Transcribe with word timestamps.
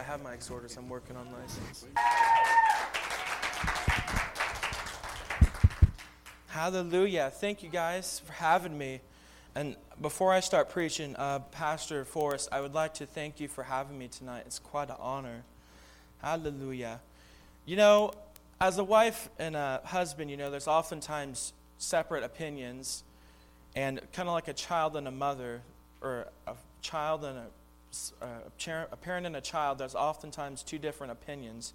I 0.00 0.02
have 0.02 0.22
my 0.22 0.32
exhorters. 0.32 0.78
I'm 0.78 0.88
working 0.88 1.14
on 1.14 1.26
license. 1.30 1.84
Hallelujah. 6.46 7.30
Thank 7.34 7.62
you 7.62 7.68
guys 7.68 8.22
for 8.24 8.32
having 8.32 8.78
me. 8.78 9.02
And 9.54 9.76
before 10.00 10.32
I 10.32 10.40
start 10.40 10.70
preaching, 10.70 11.14
uh, 11.16 11.40
Pastor 11.40 12.06
Forrest, 12.06 12.48
I 12.50 12.62
would 12.62 12.72
like 12.72 12.94
to 12.94 13.04
thank 13.04 13.40
you 13.40 13.48
for 13.48 13.62
having 13.62 13.98
me 13.98 14.08
tonight. 14.08 14.44
It's 14.46 14.58
quite 14.58 14.88
an 14.88 14.96
honor. 14.98 15.42
Hallelujah. 16.22 17.00
You 17.66 17.76
know, 17.76 18.12
as 18.58 18.78
a 18.78 18.84
wife 18.84 19.28
and 19.38 19.54
a 19.54 19.82
husband, 19.84 20.30
you 20.30 20.38
know, 20.38 20.50
there's 20.50 20.66
oftentimes 20.66 21.52
separate 21.76 22.24
opinions, 22.24 23.04
and 23.76 24.00
kind 24.14 24.30
of 24.30 24.32
like 24.32 24.48
a 24.48 24.54
child 24.54 24.96
and 24.96 25.06
a 25.06 25.10
mother, 25.12 25.60
or 26.00 26.26
a 26.46 26.54
child 26.80 27.22
and 27.22 27.36
a, 27.36 27.46
Uh, 28.22 28.26
a 28.92 28.96
parent 28.96 29.26
and 29.26 29.36
a 29.36 29.40
child, 29.40 29.78
there's 29.78 29.94
oftentimes 29.94 30.62
two 30.62 30.78
different 30.78 31.12
opinions. 31.12 31.72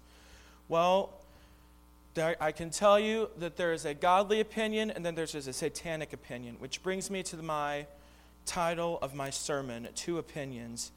Well, 0.68 1.12
there, 2.14 2.36
I 2.40 2.52
can 2.52 2.70
tell 2.70 2.98
you 2.98 3.28
that 3.38 3.56
there 3.56 3.72
is 3.72 3.84
a 3.84 3.92
godly 3.92 4.40
opinion 4.40 4.90
and 4.90 5.04
then 5.04 5.14
there's 5.14 5.34
a 5.34 5.52
satanic 5.52 6.12
opinion, 6.12 6.56
which 6.58 6.82
brings 6.82 7.10
me 7.10 7.22
to 7.24 7.36
my 7.36 7.86
title 8.46 8.98
of 9.02 9.14
my 9.14 9.28
sermon, 9.28 9.88
Two 9.94 10.18
Opinions. 10.18 10.92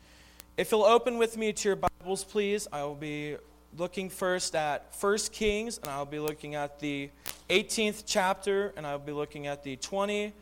If 0.56 0.72
you'll 0.72 0.84
open 0.84 1.18
with 1.18 1.36
me 1.36 1.52
to 1.52 1.70
your 1.70 1.76
Bibles, 1.76 2.24
please, 2.24 2.68
I 2.72 2.84
will 2.84 2.96
be 2.96 3.36
looking 3.78 4.10
first 4.10 4.56
at 4.56 4.94
1 5.00 5.18
Kings, 5.32 5.80
and 5.80 5.88
I'll 5.88 6.06
be 6.06 6.20
looking 6.20 6.56
at 6.56 6.80
the 6.80 7.10
18th 7.50 8.04
chapter, 8.06 8.74
and 8.78 8.86
I'll 8.88 9.00
be 9.00 9.12
looking 9.12 9.48
at 9.48 9.64
the 9.64 9.76
20 9.76 10.34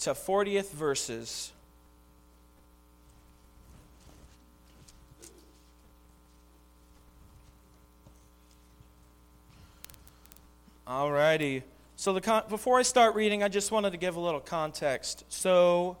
to 0.00 0.10
40th 0.10 0.72
verses. 0.72 1.52
Alrighty. 10.86 11.62
So 11.96 12.12
the 12.12 12.20
con- 12.20 12.42
before 12.50 12.78
I 12.78 12.82
start 12.82 13.14
reading, 13.14 13.42
I 13.42 13.48
just 13.48 13.72
wanted 13.72 13.92
to 13.92 13.96
give 13.96 14.16
a 14.16 14.20
little 14.20 14.40
context. 14.40 15.24
So 15.30 15.96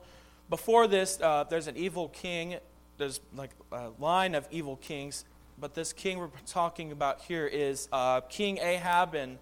before 0.50 0.86
this, 0.86 1.18
uh, 1.22 1.44
there's 1.44 1.68
an 1.68 1.76
evil 1.78 2.08
king. 2.08 2.56
There's 2.98 3.22
like 3.34 3.52
a 3.72 3.92
line 3.98 4.34
of 4.34 4.46
evil 4.50 4.76
kings, 4.76 5.24
but 5.58 5.72
this 5.72 5.94
king 5.94 6.18
we're 6.18 6.28
talking 6.46 6.92
about 6.92 7.22
here 7.22 7.46
is 7.46 7.88
uh, 7.92 8.20
King 8.22 8.58
Ahab 8.58 9.14
and 9.14 9.38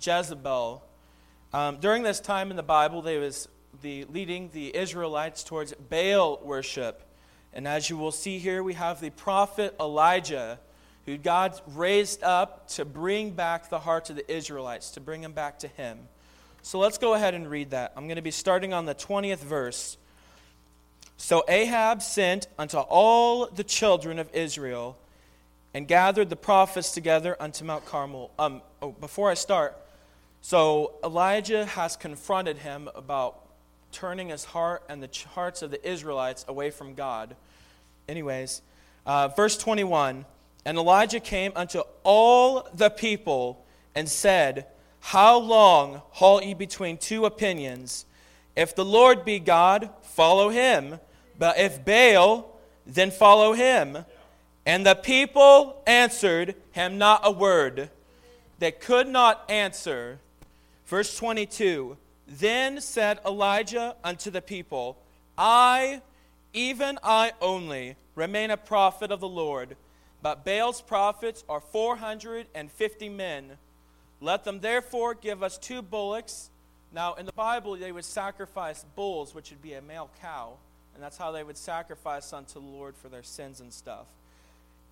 Jezebel. 0.00 0.82
Um, 1.52 1.76
during 1.76 2.02
this 2.02 2.18
time 2.18 2.50
in 2.50 2.56
the 2.56 2.64
Bible, 2.64 3.02
they 3.02 3.18
was 3.18 3.46
the 3.82 4.04
leading 4.06 4.50
the 4.52 4.76
Israelites 4.76 5.44
towards 5.44 5.74
Baal 5.74 6.40
worship, 6.42 7.02
and 7.52 7.68
as 7.68 7.88
you 7.88 7.96
will 7.96 8.10
see 8.10 8.40
here, 8.40 8.64
we 8.64 8.74
have 8.74 9.00
the 9.00 9.10
prophet 9.10 9.76
Elijah 9.78 10.58
who 11.06 11.16
God 11.16 11.60
raised 11.68 12.22
up 12.22 12.68
to 12.70 12.84
bring 12.84 13.30
back 13.30 13.68
the 13.68 13.80
hearts 13.80 14.10
of 14.10 14.16
the 14.16 14.32
Israelites, 14.32 14.90
to 14.92 15.00
bring 15.00 15.20
them 15.20 15.32
back 15.32 15.58
to 15.60 15.68
Him. 15.68 15.98
So 16.62 16.78
let's 16.78 16.98
go 16.98 17.14
ahead 17.14 17.34
and 17.34 17.50
read 17.50 17.70
that. 17.70 17.92
I'm 17.96 18.06
going 18.06 18.16
to 18.16 18.22
be 18.22 18.30
starting 18.30 18.72
on 18.72 18.86
the 18.86 18.94
20th 18.94 19.40
verse. 19.40 19.96
So 21.16 21.44
Ahab 21.48 22.02
sent 22.02 22.46
unto 22.58 22.78
all 22.78 23.46
the 23.46 23.64
children 23.64 24.18
of 24.18 24.32
Israel 24.32 24.96
and 25.74 25.88
gathered 25.88 26.30
the 26.30 26.36
prophets 26.36 26.92
together 26.92 27.36
unto 27.40 27.64
Mount 27.64 27.84
Carmel. 27.86 28.30
Um, 28.38 28.62
oh, 28.80 28.92
before 28.92 29.30
I 29.30 29.34
start, 29.34 29.76
so 30.40 30.94
Elijah 31.04 31.64
has 31.64 31.96
confronted 31.96 32.58
him 32.58 32.88
about 32.94 33.40
turning 33.92 34.28
his 34.28 34.44
heart 34.44 34.82
and 34.88 35.02
the 35.02 35.08
hearts 35.34 35.62
of 35.62 35.70
the 35.70 35.88
Israelites 35.88 36.44
away 36.48 36.70
from 36.70 36.94
God. 36.94 37.36
Anyways, 38.08 38.62
uh, 39.06 39.28
verse 39.28 39.56
21 39.56 40.24
and 40.64 40.78
Elijah 40.78 41.20
came 41.20 41.52
unto 41.56 41.82
all 42.04 42.68
the 42.74 42.90
people 42.90 43.64
and 43.94 44.08
said, 44.08 44.66
How 45.00 45.38
long 45.38 46.02
halt 46.10 46.44
ye 46.44 46.54
between 46.54 46.98
two 46.98 47.26
opinions? 47.26 48.06
If 48.54 48.74
the 48.74 48.84
Lord 48.84 49.24
be 49.24 49.38
God, 49.40 49.90
follow 50.02 50.50
him. 50.50 51.00
But 51.38 51.58
if 51.58 51.84
Baal, 51.84 52.60
then 52.86 53.10
follow 53.10 53.54
him. 53.54 54.04
And 54.64 54.86
the 54.86 54.94
people 54.94 55.82
answered 55.86 56.54
him 56.70 56.98
not 56.98 57.22
a 57.24 57.32
word. 57.32 57.90
They 58.60 58.70
could 58.70 59.08
not 59.08 59.44
answer. 59.48 60.20
Verse 60.86 61.16
22 61.16 61.96
Then 62.28 62.80
said 62.80 63.18
Elijah 63.26 63.96
unto 64.04 64.30
the 64.30 64.42
people, 64.42 64.98
I, 65.36 66.02
even 66.52 66.98
I 67.02 67.32
only, 67.40 67.96
remain 68.14 68.52
a 68.52 68.56
prophet 68.56 69.10
of 69.10 69.18
the 69.18 69.28
Lord 69.28 69.76
but 70.22 70.44
Baal's 70.44 70.80
prophets 70.80 71.44
are 71.48 71.60
450 71.60 73.08
men. 73.08 73.58
Let 74.20 74.44
them 74.44 74.60
therefore 74.60 75.14
give 75.14 75.42
us 75.42 75.58
two 75.58 75.82
bullocks. 75.82 76.48
Now, 76.92 77.14
in 77.14 77.26
the 77.26 77.32
Bible, 77.32 77.76
they 77.76 77.90
would 77.90 78.04
sacrifice 78.04 78.84
bulls, 78.94 79.34
which 79.34 79.50
would 79.50 79.60
be 79.60 79.72
a 79.72 79.82
male 79.82 80.10
cow. 80.20 80.54
And 80.94 81.02
that's 81.02 81.18
how 81.18 81.32
they 81.32 81.42
would 81.42 81.56
sacrifice 81.56 82.32
unto 82.32 82.54
the 82.54 82.66
Lord 82.66 82.96
for 82.96 83.08
their 83.08 83.24
sins 83.24 83.60
and 83.60 83.72
stuff. 83.72 84.06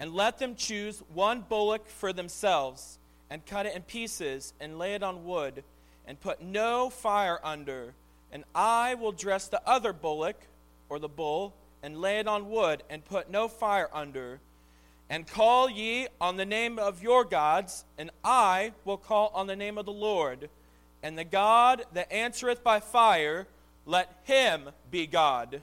And 0.00 0.14
let 0.14 0.38
them 0.38 0.56
choose 0.56 1.02
one 1.14 1.42
bullock 1.42 1.86
for 1.86 2.12
themselves, 2.12 2.98
and 3.28 3.47
cut 3.47 3.66
it 3.66 3.76
in 3.76 3.82
pieces, 3.82 4.52
and 4.58 4.78
lay 4.78 4.94
it 4.94 5.02
on 5.02 5.24
wood, 5.24 5.62
and 6.06 6.18
put 6.18 6.42
no 6.42 6.91
fire 6.91 7.38
under. 7.44 7.94
And 8.32 8.44
I 8.54 8.94
will 8.94 9.12
dress 9.12 9.47
the 9.47 9.62
other 9.68 9.92
bullock, 9.92 10.41
or 10.88 10.98
the 10.98 11.08
bull, 11.08 11.54
and 11.82 12.00
lay 12.00 12.18
it 12.18 12.26
on 12.26 12.50
wood, 12.50 12.82
and 12.91 13.04
put 13.04 13.30
no 13.30 13.47
fire 13.47 13.91
under 13.92 14.41
and 15.10 15.26
call 15.26 15.69
ye 15.69 16.06
on 16.21 16.37
the 16.37 16.47
name 16.47 16.78
of 16.78 17.03
your 17.03 17.25
gods, 17.25 17.84
and 17.98 18.10
I 18.22 18.72
will 18.84 18.97
call 18.97 19.32
on 19.34 19.48
the 19.48 19.56
name 19.56 19.76
of 19.76 19.84
the 19.84 19.93
Lord. 19.93 20.48
And 21.03 21.19
the 21.19 21.25
God 21.25 21.82
that 21.94 22.12
answereth 22.12 22.62
by 22.62 22.78
fire, 22.78 23.48
let 23.84 24.21
him 24.22 24.71
be 24.88 25.09
God. 25.09 25.62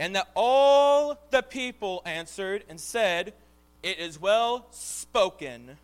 And 0.00 0.16
that 0.16 0.30
all 0.34 1.16
the 1.30 1.42
people 1.42 2.02
answered 2.04 2.64
and 2.68 2.80
said, 2.80 3.34
It 3.84 4.00
is 4.00 4.20
well 4.20 4.66
spoken. 4.72 5.76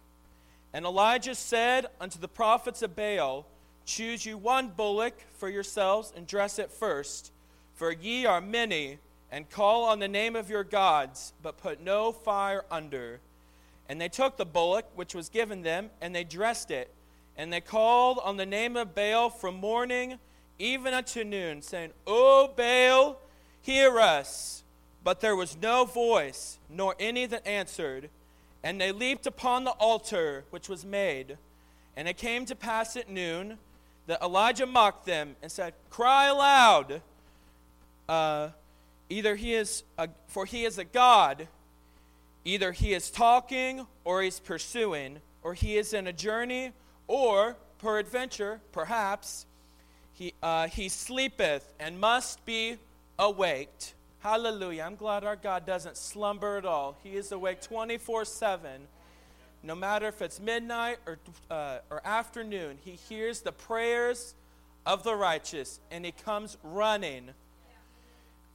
And 0.72 0.84
Elijah 0.84 1.36
said 1.36 1.86
unto 2.00 2.18
the 2.18 2.26
prophets 2.26 2.82
of 2.82 2.96
Baal, 2.96 3.46
Choose 3.84 4.26
you 4.26 4.36
one 4.36 4.68
bullock 4.70 5.14
for 5.38 5.48
yourselves, 5.48 6.12
and 6.16 6.26
dress 6.26 6.58
it 6.58 6.72
first, 6.72 7.30
for 7.76 7.92
ye 7.92 8.26
are 8.26 8.40
many 8.40 8.98
and 9.30 9.48
call 9.50 9.84
on 9.84 9.98
the 9.98 10.08
name 10.08 10.36
of 10.36 10.48
your 10.50 10.64
gods, 10.64 11.32
but 11.42 11.58
put 11.58 11.80
no 11.80 12.12
fire 12.12 12.64
under. 12.70 13.20
And 13.88 14.00
they 14.00 14.08
took 14.08 14.36
the 14.36 14.46
bullock 14.46 14.86
which 14.94 15.14
was 15.14 15.28
given 15.28 15.62
them, 15.62 15.90
and 16.00 16.14
they 16.14 16.24
dressed 16.24 16.70
it. 16.70 16.90
And 17.36 17.52
they 17.52 17.60
called 17.60 18.18
on 18.22 18.36
the 18.36 18.46
name 18.46 18.76
of 18.76 18.94
Baal 18.94 19.30
from 19.30 19.56
morning 19.56 20.18
even 20.58 20.94
unto 20.94 21.22
noon, 21.22 21.62
saying, 21.62 21.90
O 22.06 22.50
Baal, 22.56 23.18
hear 23.60 24.00
us. 24.00 24.62
But 25.04 25.20
there 25.20 25.36
was 25.36 25.56
no 25.60 25.84
voice, 25.84 26.58
nor 26.68 26.96
any 26.98 27.26
that 27.26 27.46
answered. 27.46 28.10
And 28.62 28.80
they 28.80 28.90
leaped 28.90 29.26
upon 29.26 29.64
the 29.64 29.72
altar 29.72 30.44
which 30.50 30.68
was 30.68 30.84
made. 30.84 31.36
And 31.96 32.08
it 32.08 32.16
came 32.16 32.46
to 32.46 32.56
pass 32.56 32.96
at 32.96 33.08
noon 33.08 33.58
that 34.06 34.22
Elijah 34.22 34.66
mocked 34.66 35.06
them 35.06 35.36
and 35.42 35.52
said, 35.52 35.74
Cry 35.90 36.26
aloud. 36.26 37.02
Uh, 38.08 38.48
Either 39.08 39.36
he 39.36 39.54
is, 39.54 39.84
a, 39.98 40.08
for 40.26 40.44
he 40.44 40.64
is 40.64 40.78
a 40.78 40.84
God, 40.84 41.48
either 42.44 42.72
he 42.72 42.92
is 42.92 43.10
talking 43.10 43.86
or 44.04 44.22
he's 44.22 44.40
pursuing, 44.40 45.20
or 45.42 45.54
he 45.54 45.76
is 45.76 45.92
in 45.92 46.06
a 46.06 46.12
journey, 46.12 46.72
or 47.06 47.56
peradventure, 47.78 48.60
perhaps, 48.72 49.46
he, 50.12 50.32
uh, 50.42 50.66
he 50.66 50.88
sleepeth 50.88 51.72
and 51.78 52.00
must 52.00 52.44
be 52.44 52.76
awaked. 53.18 53.94
Hallelujah. 54.20 54.82
I'm 54.82 54.96
glad 54.96 55.24
our 55.24 55.36
God 55.36 55.66
doesn't 55.66 55.96
slumber 55.96 56.56
at 56.56 56.64
all. 56.64 56.96
He 57.02 57.16
is 57.16 57.30
awake 57.30 57.60
24 57.60 58.24
7. 58.24 58.80
No 59.62 59.74
matter 59.74 60.08
if 60.08 60.22
it's 60.22 60.40
midnight 60.40 60.98
or, 61.06 61.18
uh, 61.50 61.78
or 61.90 62.00
afternoon, 62.04 62.78
he 62.84 62.92
hears 62.92 63.40
the 63.40 63.52
prayers 63.52 64.34
of 64.84 65.02
the 65.02 65.14
righteous 65.14 65.80
and 65.90 66.04
he 66.04 66.12
comes 66.12 66.56
running 66.62 67.30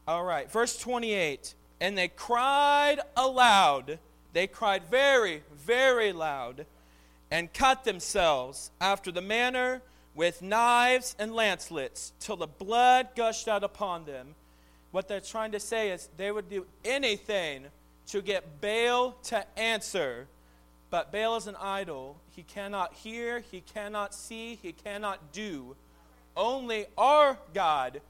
all 0.07 0.24
right, 0.24 0.51
verse 0.51 0.77
28. 0.77 1.53
And 1.80 1.98
they 1.98 2.07
cried 2.07 3.00
aloud. 3.15 4.00
They 4.33 4.48
cried 4.48 4.83
very, 4.89 5.44
very 5.56 6.12
loud 6.12 6.65
and 7.30 7.51
cut 7.53 7.83
themselves 7.83 8.71
after 8.80 9.12
the 9.12 9.21
manner 9.21 9.81
with 10.13 10.42
knives 10.42 11.15
and 11.18 11.33
lancelets 11.33 12.13
till 12.19 12.36
the 12.36 12.48
blood 12.48 13.09
gushed 13.15 13.48
out 13.48 13.63
upon 13.63 14.06
them. 14.06 14.36
What 14.92 15.07
they're 15.07 15.21
trying 15.21 15.53
to 15.53 15.59
say 15.59 15.92
is 15.92 16.09
they 16.18 16.31
would 16.31 16.50
do 16.50 16.65
anything 16.83 17.65
to 18.07 18.21
get 18.21 18.59
Baal 18.59 19.13
to 19.24 19.45
answer. 19.57 20.27
But 20.89 21.13
Baal 21.13 21.38
is 21.38 21.47
an 21.47 21.56
idol. 21.56 22.18
He 22.36 22.44
cannot 22.44 22.94
hear, 22.94 23.39
he 23.39 23.62
cannot 23.62 24.13
see, 24.13 24.59
he 24.62 24.74
cannot 24.74 25.31
do. 25.31 25.77
Only 26.36 26.88
our 26.97 27.38
God 27.54 28.01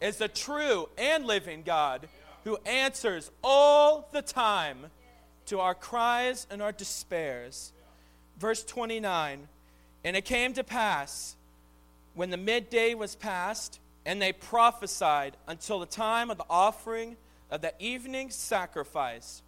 is 0.00 0.16
the 0.16 0.28
true 0.28 0.88
and 0.96 1.26
living 1.26 1.62
God 1.62 2.08
who 2.44 2.56
answers 2.64 3.30
all 3.42 4.08
the 4.12 4.22
time 4.22 4.86
to 5.46 5.60
our 5.60 5.74
cries 5.74 6.46
and 6.50 6.62
our 6.62 6.72
despairs. 6.72 7.72
Verse 8.38 8.62
29 8.64 9.48
And 10.04 10.16
it 10.16 10.24
came 10.24 10.52
to 10.54 10.64
pass, 10.64 11.36
when 12.14 12.30
the 12.30 12.36
midday 12.36 12.94
was 12.94 13.16
past, 13.16 13.80
and 14.04 14.22
they 14.22 14.32
prophesied 14.32 15.36
until 15.46 15.80
the 15.80 15.86
time 15.86 16.30
of 16.30 16.38
the 16.38 16.44
offering 16.48 17.16
of 17.50 17.60
the 17.60 17.72
evening 17.78 18.30
sacrifice, 18.30 19.42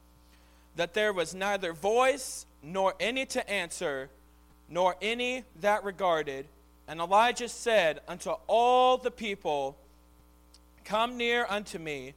that 0.76 0.94
there 0.94 1.12
was 1.12 1.34
neither 1.34 1.72
voice 1.72 2.46
nor 2.62 2.94
any 3.00 3.24
to 3.26 3.50
answer, 3.50 4.10
nor 4.68 4.96
any 5.00 5.44
that 5.60 5.84
regarded. 5.84 6.46
And 6.86 7.00
Elijah 7.00 7.48
said 7.48 8.00
unto 8.08 8.30
all 8.46 8.98
the 8.98 9.10
people, 9.10 9.78
Come 10.84 11.16
near 11.16 11.46
unto 11.48 11.78
me. 11.78 12.14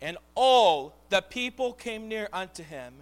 And 0.00 0.16
all 0.34 0.94
the 1.10 1.22
people 1.22 1.72
came 1.72 2.08
near 2.08 2.28
unto 2.32 2.62
him. 2.62 2.94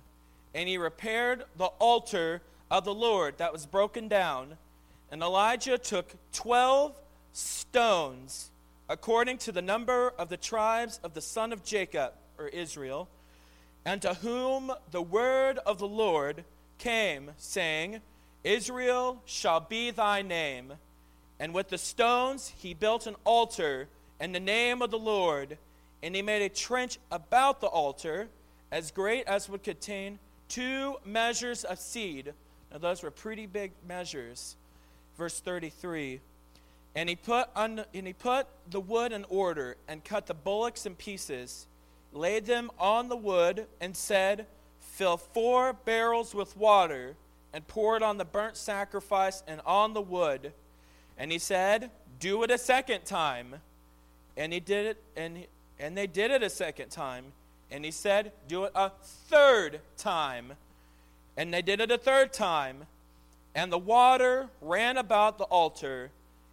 And 0.54 0.68
he 0.68 0.78
repaired 0.78 1.44
the 1.56 1.66
altar 1.78 2.42
of 2.70 2.84
the 2.84 2.94
Lord 2.94 3.38
that 3.38 3.52
was 3.52 3.66
broken 3.66 4.08
down. 4.08 4.56
And 5.10 5.22
Elijah 5.22 5.78
took 5.78 6.14
twelve 6.32 6.94
stones, 7.32 8.50
according 8.88 9.38
to 9.38 9.52
the 9.52 9.62
number 9.62 10.12
of 10.18 10.28
the 10.28 10.36
tribes 10.36 11.00
of 11.02 11.14
the 11.14 11.20
son 11.20 11.52
of 11.52 11.64
Jacob, 11.64 12.12
or 12.38 12.48
Israel, 12.48 13.08
and 13.84 14.02
to 14.02 14.14
whom 14.14 14.72
the 14.90 15.02
word 15.02 15.58
of 15.64 15.78
the 15.78 15.88
Lord 15.88 16.44
came, 16.78 17.30
saying, 17.38 18.00
Israel 18.44 19.22
shall 19.24 19.60
be 19.60 19.90
thy 19.90 20.22
name. 20.22 20.72
And 21.38 21.54
with 21.54 21.68
the 21.68 21.78
stones 21.78 22.52
he 22.58 22.74
built 22.74 23.06
an 23.06 23.16
altar 23.24 23.88
in 24.20 24.32
the 24.32 24.40
name 24.40 24.82
of 24.82 24.90
the 24.90 24.98
Lord, 24.98 25.56
and 26.02 26.14
he 26.14 26.22
made 26.22 26.42
a 26.42 26.48
trench 26.48 26.98
about 27.10 27.60
the 27.60 27.66
altar 27.66 28.28
as 28.70 28.90
great 28.90 29.26
as 29.26 29.48
would 29.48 29.62
contain 29.62 30.18
two 30.48 30.96
measures 31.04 31.64
of 31.64 31.78
seed. 31.78 32.34
Now, 32.70 32.78
those 32.78 33.02
were 33.02 33.10
pretty 33.10 33.46
big 33.46 33.72
measures. 33.86 34.56
Verse 35.16 35.40
33. 35.40 36.20
And 36.94 37.08
he 37.08 37.16
put, 37.16 37.48
and 37.56 37.84
he 37.92 38.12
put 38.12 38.46
the 38.70 38.80
wood 38.80 39.12
in 39.12 39.24
order 39.28 39.76
and 39.88 40.04
cut 40.04 40.26
the 40.26 40.34
bullocks 40.34 40.86
in 40.86 40.96
pieces, 40.96 41.66
laid 42.12 42.46
them 42.46 42.70
on 42.78 43.08
the 43.08 43.16
wood, 43.16 43.66
and 43.80 43.96
said, 43.96 44.46
Fill 44.80 45.16
four 45.16 45.72
barrels 45.72 46.34
with 46.34 46.56
water, 46.56 47.14
and 47.52 47.66
pour 47.66 47.96
it 47.96 48.02
on 48.02 48.18
the 48.18 48.24
burnt 48.24 48.56
sacrifice 48.56 49.42
and 49.46 49.60
on 49.64 49.94
the 49.94 50.00
wood. 50.00 50.52
And 51.16 51.30
he 51.30 51.38
said, 51.38 51.90
Do 52.18 52.42
it 52.42 52.50
a 52.50 52.58
second 52.58 53.04
time. 53.04 53.56
And 54.36 54.52
he 54.52 54.60
did 54.60 54.86
it, 54.86 55.02
and, 55.16 55.46
and 55.78 55.96
they 55.96 56.06
did 56.06 56.30
it 56.30 56.42
a 56.42 56.50
second 56.50 56.90
time. 56.90 57.24
And 57.70 57.84
he 57.84 57.90
said, 57.90 58.32
Do 58.48 58.64
it 58.64 58.72
a 58.74 58.90
third 59.28 59.80
time. 59.96 60.52
And 61.36 61.54
they 61.54 61.62
did 61.62 61.80
it 61.80 61.90
a 61.90 61.98
third 61.98 62.32
time. 62.32 62.86
And 63.54 63.72
the 63.72 63.78
water 63.78 64.48
ran 64.60 64.96
about 64.96 65.38
the 65.38 65.44
altar, 65.44 66.10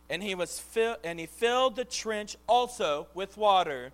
and 0.10 0.24
he 0.24 0.34
was 0.34 0.64
and 1.04 1.20
he 1.20 1.26
filled 1.26 1.76
the 1.76 1.86
trench 1.86 2.36
also 2.48 3.08
with 3.14 3.38
water. 3.38 3.92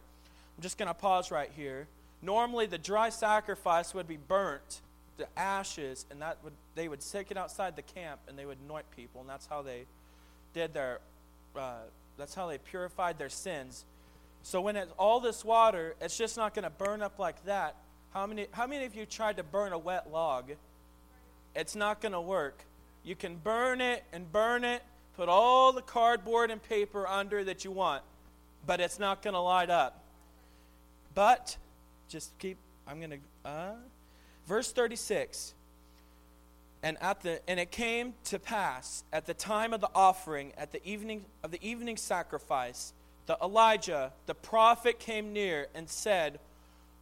I'm 0.58 0.62
just 0.62 0.78
going 0.78 0.88
to 0.88 0.94
pause 0.94 1.32
right 1.32 1.50
here. 1.56 1.88
Normally, 2.22 2.66
the 2.66 2.78
dry 2.78 3.10
sacrifice 3.10 3.94
would 3.94 4.08
be 4.08 4.18
burnt, 4.18 4.82
the 5.18 5.28
ashes, 5.38 6.06
and 6.10 6.22
that 6.22 6.38
would 6.44 6.54
they 6.76 6.88
would 6.88 7.02
take 7.02 7.30
it 7.30 7.38
outside 7.38 7.76
the 7.76 7.82
camp 7.82 8.22
and 8.28 8.40
they 8.40 8.46
would 8.46 8.58
anoint 8.66 8.86
people, 8.96 9.22
and 9.22 9.30
that's 9.30 9.48
how 9.48 9.62
they 9.62 9.86
did 10.54 10.74
their. 10.74 11.00
Uh, 11.56 11.82
that's 12.18 12.36
how 12.36 12.48
they 12.48 12.58
purified 12.58 13.18
their 13.18 13.30
sins. 13.30 13.86
So 14.44 14.62
when 14.62 14.76
it's 14.76 14.92
all 14.98 15.20
this 15.20 15.44
water, 15.44 15.96
it's 16.02 16.18
just 16.18 16.38
not 16.38 16.54
going 16.54 16.64
to 16.64 16.70
burn 16.70 17.02
up 17.02 17.18
like 17.18 17.44
that. 17.46 17.76
How 18.14 18.28
many, 18.28 18.48
how 18.52 18.68
many 18.68 18.86
of 18.86 18.94
you 18.94 19.06
tried 19.06 19.38
to 19.38 19.44
burn 19.44 19.74
a 19.74 19.78
wet 19.78 20.12
log? 20.12 20.52
It's 21.56 21.76
not 21.76 22.02
going 22.02 22.12
to 22.12 22.22
work. 22.22 22.64
You 23.04 23.16
can 23.16 23.38
burn 23.38 23.82
it 23.82 24.04
and 24.12 24.32
burn 24.32 24.64
it, 24.64 24.84
put 25.16 25.30
all 25.30 25.74
the 25.74 25.82
cardboard 25.82 26.52
and 26.52 26.62
paper 26.62 27.08
under 27.08 27.44
that 27.44 27.66
you 27.66 27.72
want, 27.72 28.04
but 28.66 28.80
it's 28.80 29.00
not 29.00 29.22
going 29.22 29.34
to 29.34 29.40
light 29.40 29.70
up. 29.70 30.04
But, 31.16 31.58
just 32.10 32.38
keep, 32.40 32.58
I'm 32.88 33.00
going 33.00 33.12
to, 33.12 33.50
uh, 33.50 33.74
verse 34.48 34.72
36. 34.72 35.54
And 36.84 36.98
at 37.02 37.22
the 37.22 37.40
and 37.50 37.60
it 37.60 37.72
came 37.72 38.14
to 38.26 38.38
pass 38.38 39.06
at 39.14 39.26
the 39.26 39.34
time 39.34 39.74
of 39.74 39.80
the 39.80 39.90
offering, 39.96 40.52
at 40.58 40.74
the 40.74 40.86
evening 40.86 41.24
of 41.42 41.50
the 41.50 41.66
evening 41.66 41.96
sacrifice, 41.96 42.94
that 43.26 43.40
Elijah 43.42 44.12
the 44.26 44.36
prophet 44.36 45.00
came 45.00 45.32
near 45.32 45.68
and 45.74 45.90
said, 45.90 46.40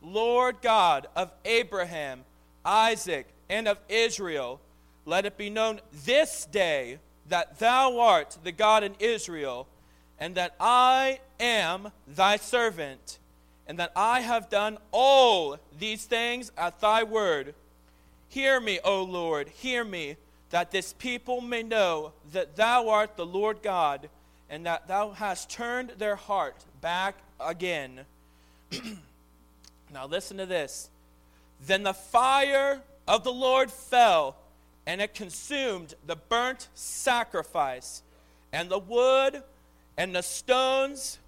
Lord 0.01 0.57
God 0.61 1.07
of 1.15 1.31
Abraham, 1.45 2.23
Isaac, 2.63 3.27
and 3.49 3.67
of 3.67 3.79
Israel, 3.89 4.61
let 5.05 5.25
it 5.25 5.35
be 5.35 5.49
known 5.49 5.81
this 6.05 6.45
day 6.45 6.99
that 7.27 7.57
thou 7.59 7.99
art 7.99 8.37
the 8.43 8.51
God 8.51 8.83
in 8.83 8.95
Israel, 8.99 9.67
and 10.19 10.35
that 10.35 10.55
I 10.59 11.19
am 11.39 11.91
thy 12.07 12.37
servant, 12.37 13.17
and 13.65 13.79
that 13.79 13.91
I 13.95 14.21
have 14.21 14.49
done 14.49 14.77
all 14.91 15.57
these 15.79 16.05
things 16.05 16.51
at 16.55 16.81
thy 16.81 17.03
word. 17.03 17.55
Hear 18.31 18.61
me, 18.61 18.79
O 18.85 19.03
Lord, 19.03 19.49
hear 19.49 19.83
me, 19.83 20.15
that 20.51 20.71
this 20.71 20.93
people 20.93 21.41
may 21.41 21.63
know 21.63 22.13
that 22.31 22.55
thou 22.55 22.87
art 22.87 23.17
the 23.17 23.25
Lord 23.25 23.61
God, 23.61 24.07
and 24.49 24.65
that 24.65 24.87
thou 24.87 25.11
hast 25.11 25.49
turned 25.49 25.89
their 25.97 26.15
heart 26.15 26.55
back 26.79 27.15
again. 27.41 28.05
now 29.93 30.05
listen 30.07 30.37
to 30.37 30.45
this. 30.45 30.89
Then 31.67 31.83
the 31.83 31.93
fire 31.93 32.79
of 33.05 33.25
the 33.25 33.33
Lord 33.33 33.69
fell, 33.69 34.37
and 34.87 35.01
it 35.01 35.13
consumed 35.13 35.95
the 36.07 36.15
burnt 36.15 36.69
sacrifice, 36.73 38.01
and 38.53 38.69
the 38.69 38.79
wood, 38.79 39.43
and 39.97 40.15
the 40.15 40.23
stones, 40.23 41.19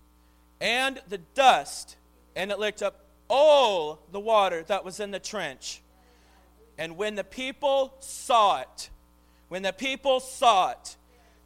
and 0.62 1.02
the 1.10 1.18
dust, 1.18 1.98
and 2.34 2.50
it 2.50 2.60
licked 2.60 2.82
up 2.82 3.02
all 3.30 4.00
the 4.14 4.22
water 4.22 4.64
that 4.68 4.86
was 4.86 5.02
in 5.02 5.12
the 5.12 5.20
trench. 5.20 5.82
And 6.78 6.98
when 6.98 7.16
the 7.16 7.24
people 7.24 7.94
saw 8.00 8.62
it, 8.62 8.90
when 9.48 9.62
the 9.62 9.74
people 9.74 10.20
saw 10.20 10.72
it, 10.72 10.98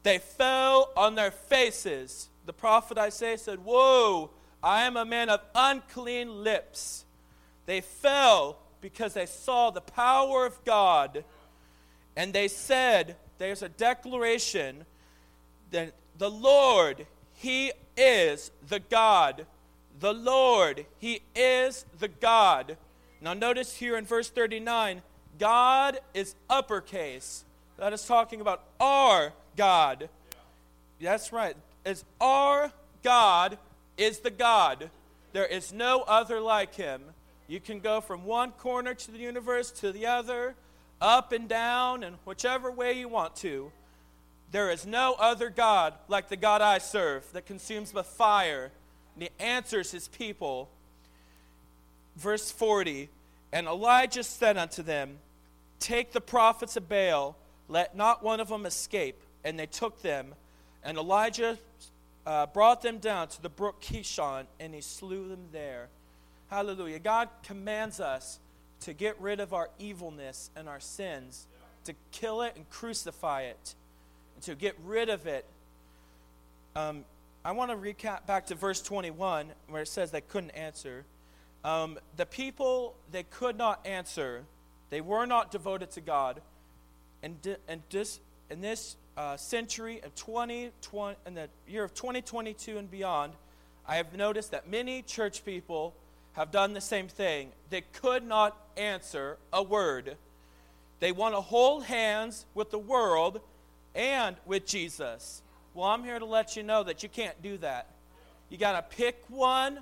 they 0.04 0.20
fell 0.20 0.92
on 0.96 1.16
their 1.16 1.32
faces. 1.32 2.30
The 2.46 2.54
prophet 2.54 2.98
Isaiah 2.98 3.38
said, 3.38 3.60
Whoa, 3.66 4.32
I 4.64 4.84
am 4.84 4.96
a 4.96 5.06
man 5.06 5.30
of 5.30 5.42
unclean 5.54 6.44
lips. 6.44 7.04
They 7.66 7.82
fell 7.82 8.60
because 8.80 9.14
they 9.14 9.26
saw 9.26 9.70
the 9.70 9.82
power 9.82 10.46
of 10.46 10.64
God. 10.64 11.26
And 12.16 12.32
they 12.32 12.48
said, 12.48 13.18
There's 13.38 13.62
a 13.62 13.70
declaration 13.70 14.86
that 15.72 15.94
the 16.18 16.30
Lord, 16.30 17.06
He 17.34 17.74
is 17.98 18.52
the 18.68 18.80
God. 18.80 19.46
The 20.00 20.14
Lord, 20.14 20.86
He 21.00 21.22
is 21.36 21.86
the 22.00 22.08
God. 22.08 22.78
Now, 23.20 23.34
notice 23.34 23.76
here 23.76 23.98
in 23.98 24.06
verse 24.06 24.30
39 24.30 25.02
God 25.40 26.00
is 26.14 26.36
uppercase. 26.50 27.44
That 27.78 27.94
is 27.94 28.06
talking 28.06 28.42
about 28.42 28.64
our 28.80 29.34
God. 29.56 30.10
That's 31.00 31.32
right. 31.32 31.56
It's 31.86 32.04
our 32.20 32.72
God 33.04 33.58
is 33.98 34.20
the 34.20 34.32
God. 34.32 34.90
There 35.34 35.46
is 35.46 35.72
no 35.72 36.02
other 36.02 36.40
like 36.40 36.76
him. 36.76 37.02
You 37.48 37.60
can 37.60 37.80
go 37.80 38.02
from 38.02 38.26
one 38.26 38.52
corner 38.52 38.94
to 38.94 39.12
the 39.12 39.20
universe 39.20 39.72
to 39.72 39.92
the 39.92 40.08
other, 40.08 40.56
up 41.00 41.32
and 41.32 41.48
down, 41.48 42.04
and 42.04 42.18
whichever 42.26 42.72
way 42.72 42.94
you 42.94 43.08
want 43.08 43.36
to. 43.38 43.72
There 44.52 44.72
is 44.72 44.86
no 44.86 45.16
other 45.20 45.50
God 45.50 45.94
like 46.08 46.30
the 46.30 46.38
God 46.38 46.62
I 46.62 46.78
serve 46.80 47.32
that 47.34 47.46
consumes 47.46 47.94
with 47.94 48.06
fire, 48.06 48.72
and 49.16 49.24
he 49.24 49.30
answers 49.40 49.92
his 49.92 50.08
people. 50.08 50.70
Verse 52.16 52.52
40 52.52 53.10
And 53.52 53.68
Elijah 53.68 54.24
said 54.24 54.58
unto 54.58 54.82
them, 54.82 55.20
Take 55.80 56.12
the 56.12 56.22
prophets 56.22 56.76
of 56.76 56.90
Baal, 56.90 57.36
let 57.68 57.96
not 57.96 58.24
one 58.24 58.40
of 58.40 58.50
them 58.50 58.66
escape. 58.66 59.22
And 59.44 59.58
they 59.58 59.66
took 59.66 60.02
them. 60.02 60.34
And 60.84 60.98
Elijah 60.98 61.58
uh, 62.26 62.46
brought 62.48 62.82
them 62.82 62.98
down 62.98 63.30
to 63.30 63.42
the 63.42 63.50
brook 63.50 63.82
Kishon, 63.82 64.46
and 64.60 64.74
he 64.74 64.82
slew 64.82 65.30
them 65.30 65.46
there. 65.52 65.88
Hallelujah. 66.50 67.00
God 67.00 67.30
commands 67.44 68.00
us 68.00 68.40
to 68.82 68.94
get 68.94 69.20
rid 69.20 69.40
of 69.40 69.54
our 69.54 69.70
evilness 69.80 70.50
and 70.56 70.68
our 70.68 70.80
sins, 70.80 71.48
to 71.86 71.94
kill 72.12 72.42
it 72.42 72.54
and 72.56 72.70
crucify 72.70 73.44
it, 73.44 73.76
and 74.36 74.44
to 74.44 74.56
get 74.56 74.76
rid 74.86 75.10
of 75.10 75.26
it. 75.26 75.46
Um, 76.76 77.06
I 77.44 77.52
want 77.54 77.72
to 77.72 77.78
recap 77.78 78.26
back 78.26 78.48
to 78.48 78.56
verse 78.56 78.82
21 78.82 79.48
where 79.70 79.82
it 79.82 79.88
says 79.88 80.12
they 80.12 80.22
couldn't 80.22 80.52
answer. 80.52 81.06
Um, 81.64 81.98
the 82.18 82.26
people 82.26 82.94
they 83.12 83.24
could 83.24 83.58
not 83.58 83.86
answer 83.86 84.44
they 84.90 85.02
were 85.02 85.26
not 85.26 85.52
devoted 85.52 85.92
to 85.92 86.02
God. 86.02 86.42
And, 87.24 87.58
and 87.68 87.82
dis- 87.90 88.20
in 88.50 88.62
this 88.62 88.96
uh, 89.18 89.36
century 89.38 90.02
of 90.04 90.14
2020, 90.16 91.18
in 91.26 91.34
the 91.34 91.50
year 91.68 91.84
of 91.84 91.94
2022 91.94 92.78
and 92.78 92.90
beyond, 92.90 93.34
I 93.88 93.96
have 93.96 94.14
noticed 94.16 94.52
that 94.52 94.70
many 94.70 95.02
church 95.02 95.44
people 95.44 95.94
have 96.34 96.52
done 96.52 96.74
the 96.74 96.82
same 96.82 97.08
thing. 97.08 97.52
They 97.70 97.82
could 97.82 98.24
not 98.24 98.56
answer 98.76 99.38
a 99.52 99.64
word. 99.64 100.18
They 101.00 101.12
want 101.12 101.36
to 101.36 101.42
hold 101.42 101.84
hands 101.86 102.46
with 102.54 102.70
the 102.70 102.80
world 102.80 103.42
and 103.96 104.36
with 104.46 104.66
Jesus. 104.66 105.42
Well, 105.74 105.86
I'm 105.86 106.04
here 106.04 106.20
to 106.20 106.26
let 106.26 106.56
you 106.56 106.64
know 106.64 106.84
that 106.84 107.02
you 107.04 107.10
can't 107.10 107.42
do 107.42 107.58
that. 107.58 107.88
You 108.50 108.58
got 108.58 108.74
to 108.74 108.96
pick 108.96 109.24
one 109.30 109.80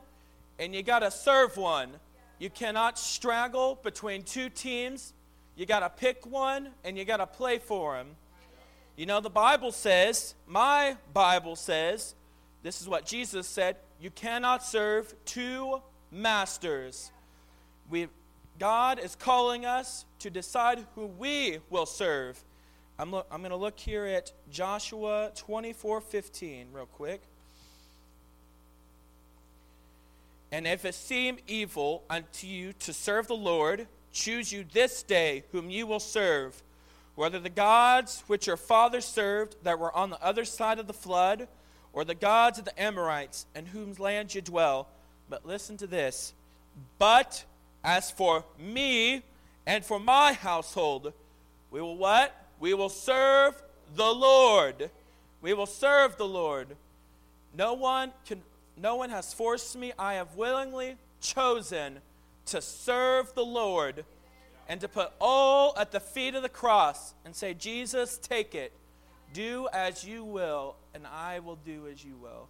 and 0.60 0.74
you 0.74 0.84
got 0.84 1.00
to 1.00 1.12
serve 1.12 1.58
one. 1.58 1.90
You 2.39 2.50
cannot 2.50 3.00
straggle 3.00 3.80
between 3.82 4.24
two 4.24 4.50
teams. 4.50 5.13
You 5.56 5.65
got 5.65 5.80
to 5.80 5.89
pick 5.89 6.25
one 6.25 6.70
and 6.84 6.98
you 6.98 7.06
got 7.06 7.18
to 7.18 7.27
play 7.27 7.60
for 7.60 7.96
them. 7.96 8.15
You 8.98 9.06
know, 9.06 9.20
the 9.20 9.30
Bible 9.30 9.72
says, 9.72 10.36
my 10.48 10.98
Bible 11.13 11.56
says, 11.56 12.15
this 12.63 12.82
is 12.82 12.89
what 12.89 13.06
Jesus 13.06 13.48
said 13.48 13.77
you 14.00 14.10
cannot 14.10 14.63
serve 14.63 15.13
two 15.25 15.82
masters. 16.12 17.12
We, 17.89 18.08
God 18.60 19.00
is 19.00 19.15
calling 19.15 19.65
us 19.65 20.06
to 20.20 20.30
decide 20.30 20.86
who 20.96 21.08
we 21.08 21.60
will 21.70 21.86
serve. 21.86 22.44
I'm, 23.00 23.12
lo- 23.12 23.25
I'm 23.32 23.42
going 23.42 23.51
to 23.51 23.58
look 23.58 23.80
here 23.80 24.06
at 24.06 24.32
Joshua 24.50 25.32
24 25.36 26.01
15 26.01 26.68
real 26.72 26.86
quick. 26.86 27.22
And 30.56 30.66
if 30.66 30.86
it 30.86 30.96
seem 30.96 31.40
evil 31.48 32.06
unto 32.10 32.48
you 32.48 32.72
to 32.80 32.94
serve 32.94 33.28
the 33.28 33.36
Lord, 33.36 33.88
choose 34.14 34.54
you 34.54 34.64
this 34.72 35.04
day 35.04 35.44
whom 35.52 35.70
you 35.70 35.86
will 35.86 36.00
serve, 36.00 36.64
whether 37.16 37.42
the 37.42 37.50
gods 37.50 38.24
which 38.28 38.48
your 38.48 38.56
fathers 38.56 39.04
served 39.04 39.58
that 39.64 39.80
were 39.80 39.94
on 39.94 40.12
the 40.12 40.24
other 40.24 40.46
side 40.46 40.80
of 40.80 40.88
the 40.88 40.94
flood, 40.94 41.50
or 41.92 42.06
the 42.06 42.16
gods 42.16 42.58
of 42.58 42.64
the 42.64 42.82
Amorites 42.82 43.46
in 43.54 43.66
whose 43.66 44.00
land 44.00 44.34
you 44.34 44.40
dwell. 44.40 44.88
But 45.30 45.46
listen 45.46 45.76
to 45.76 45.88
this. 45.88 46.34
But 47.00 47.44
as 47.84 48.10
for 48.10 48.46
me 48.58 49.24
and 49.66 49.84
for 49.84 50.00
my 50.00 50.32
household, 50.32 51.12
we 51.70 51.82
will 51.82 51.98
what? 51.98 52.34
We 52.62 52.74
will 52.74 52.88
serve 52.88 53.62
the 53.94 54.14
Lord. 54.14 54.90
We 55.42 55.54
will 55.54 55.66
serve 55.66 56.16
the 56.16 56.30
Lord. 56.30 56.78
No 57.54 57.74
one 57.74 58.14
can 58.26 58.42
no 58.77 58.96
one 58.96 59.10
has 59.10 59.34
forced 59.34 59.75
me. 59.77 59.94
I 59.98 60.15
have 60.15 60.36
willingly 60.36 60.98
chosen 61.22 62.00
to 62.48 62.62
serve 62.62 63.34
the 63.34 63.46
Lord 63.46 64.05
and 64.67 64.82
to 64.82 64.88
put 64.88 65.12
all 65.20 65.74
at 65.77 65.91
the 65.91 66.00
feet 66.00 66.36
of 66.36 66.41
the 66.41 66.50
cross 66.50 67.13
and 67.24 67.36
say, 67.36 67.53
Jesus, 67.53 68.17
take 68.17 68.55
it. 68.55 68.72
Do 69.34 69.67
as 69.74 70.03
you 70.05 70.24
will, 70.24 70.75
and 70.94 71.05
I 71.05 71.39
will 71.39 71.58
do 71.58 71.88
as 71.91 72.03
you 72.03 72.15
will. 72.15 72.48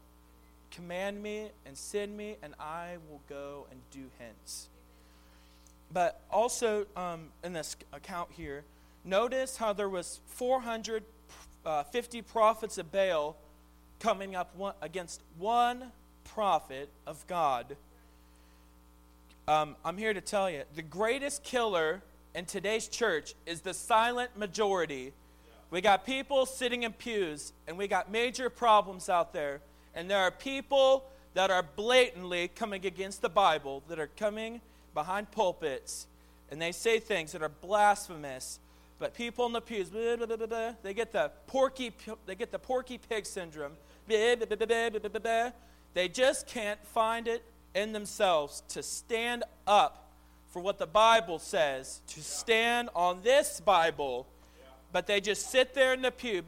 Command 0.71 1.21
me 1.21 1.49
and 1.65 1.77
send 1.77 2.15
me, 2.15 2.37
and 2.41 2.53
I 2.59 2.97
will 3.09 3.21
go 3.27 3.67
and 3.71 3.79
do 3.91 4.09
hence. 4.19 4.69
But 5.91 6.21
also 6.29 6.85
um, 6.95 7.29
in 7.43 7.53
this 7.53 7.75
account 7.93 8.29
here, 8.31 8.63
notice 9.03 9.57
how 9.57 9.73
there 9.73 9.89
was 9.89 10.19
450 10.27 11.05
uh, 11.65 12.21
prophets 12.23 12.77
of 12.77 12.91
Baal 12.91 13.35
coming 13.99 14.35
up 14.35 14.55
one, 14.55 14.73
against 14.81 15.21
one 15.37 15.91
prophet 16.25 16.89
of 17.07 17.25
God. 17.27 17.77
Um, 19.47 19.75
I'm 19.85 19.97
here 19.97 20.13
to 20.13 20.21
tell 20.21 20.49
you 20.49 20.63
the 20.75 20.81
greatest 20.81 21.43
killer 21.43 22.01
in 22.33 22.45
today's 22.45 22.87
church 22.87 23.33
is 23.45 23.61
the 23.61 23.73
silent 23.73 24.37
majority. 24.37 25.13
We 25.71 25.81
got 25.81 26.05
people 26.05 26.45
sitting 26.45 26.83
in 26.83 26.93
pews, 26.93 27.53
and 27.67 27.77
we 27.77 27.87
got 27.87 28.11
major 28.11 28.49
problems 28.49 29.09
out 29.09 29.33
there. 29.33 29.61
And 29.93 30.09
there 30.09 30.19
are 30.19 30.31
people 30.31 31.05
that 31.33 31.51
are 31.51 31.63
blatantly 31.63 32.49
coming 32.49 32.85
against 32.85 33.21
the 33.21 33.29
Bible, 33.29 33.83
that 33.87 33.99
are 33.99 34.09
coming 34.17 34.61
behind 34.93 35.31
pulpits, 35.31 36.07
and 36.49 36.61
they 36.61 36.71
say 36.71 36.99
things 36.99 37.31
that 37.31 37.41
are 37.41 37.49
blasphemous. 37.49 38.59
But 38.99 39.13
people 39.13 39.45
in 39.45 39.53
the 39.53 39.61
pews, 39.61 39.89
blah, 39.89 40.15
blah, 40.15 40.37
blah, 40.37 40.71
they 40.81 40.93
get 40.93 41.11
the 41.11 41.31
porky, 41.47 41.91
they 42.25 42.35
get 42.35 42.51
the 42.51 42.59
porky 42.59 42.97
pig 42.97 43.25
syndrome. 43.25 43.73
They 45.95 46.07
just 46.07 46.45
can't 46.45 46.79
find 46.85 47.27
it 47.27 47.43
in 47.73 47.91
themselves 47.91 48.61
to 48.69 48.83
stand 48.83 49.43
up 49.65 50.11
for 50.49 50.61
what 50.61 50.77
the 50.77 50.85
Bible 50.85 51.39
says, 51.39 52.01
to 52.09 52.21
stand 52.21 52.89
on 52.95 53.21
this 53.23 53.59
Bible 53.59 54.27
but 54.95 55.07
they 55.07 55.19
just 55.19 55.51
sit 55.51 55.73
there 55.73 55.93
in 55.93 56.01
the 56.01 56.09
pew. 56.09 56.41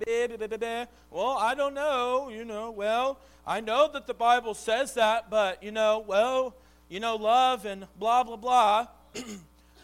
Well, 1.12 1.32
I 1.32 1.54
don't 1.54 1.74
know, 1.74 2.30
you 2.30 2.46
know. 2.46 2.72
Well, 2.72 3.20
I 3.46 3.60
know 3.60 3.90
that 3.92 4.08
the 4.08 4.14
Bible 4.14 4.54
says 4.54 4.94
that, 4.94 5.30
but, 5.30 5.62
you 5.62 5.72
know, 5.72 6.02
well, 6.08 6.56
you 6.88 7.02
know, 7.02 7.18
love 7.18 7.66
and 7.66 7.88
blah, 8.00 8.24
blah, 8.24 8.38
blah. 8.38 8.88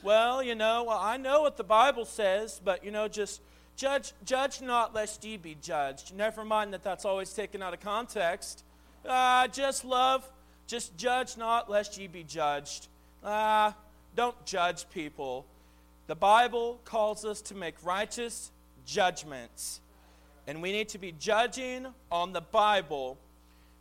well, 0.01 0.41
you 0.41 0.55
know, 0.55 0.85
well, 0.85 0.97
I 0.97 1.17
know 1.17 1.41
what 1.41 1.57
the 1.57 1.65
Bible 1.65 2.05
says, 2.05 2.61
but, 2.63 2.85
you 2.85 2.91
know, 2.91 3.09
just 3.09 3.41
judge, 3.75 4.13
judge 4.23 4.61
not 4.61 4.95
lest 4.95 5.25
ye 5.25 5.35
be 5.35 5.57
judged. 5.61 6.15
Never 6.15 6.45
mind 6.45 6.71
that 6.71 6.85
that's 6.85 7.03
always 7.03 7.33
taken 7.33 7.61
out 7.61 7.73
of 7.73 7.81
context. 7.81 8.63
Uh, 9.07 9.47
just 9.49 9.83
love, 9.83 10.29
just 10.65 10.95
judge 10.97 11.37
not 11.37 11.69
lest 11.69 11.97
ye 11.97 12.07
be 12.07 12.23
judged. 12.23 12.87
Ah, 13.23 13.75
don't 14.15 14.45
judge 14.45 14.89
people. 14.89 15.45
The 16.07 16.15
Bible 16.15 16.79
calls 16.85 17.25
us 17.25 17.41
to 17.43 17.55
make 17.55 17.75
righteous 17.83 18.51
judgments. 18.85 19.81
And 20.47 20.61
we 20.61 20.71
need 20.71 20.89
to 20.89 20.97
be 20.97 21.13
judging 21.13 21.87
on 22.11 22.33
the 22.33 22.41
Bible. 22.41 23.17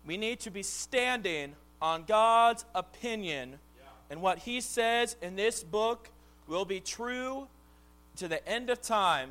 We 0.07 0.17
need 0.17 0.41
to 0.41 0.50
be 0.50 0.62
standing 0.62 1.55
on 1.81 2.05
God's 2.05 2.64
opinion. 2.75 3.59
And 4.11 4.23
what 4.23 4.38
He 4.38 4.61
says 4.61 5.17
in 5.23 5.37
this 5.37 5.62
book 5.62 6.11
will 6.47 6.64
be 6.64 6.81
true 6.81 7.49
to 8.17 8.29
the 8.29 8.47
end 8.49 8.71
of 8.71 8.81
time. 8.83 9.31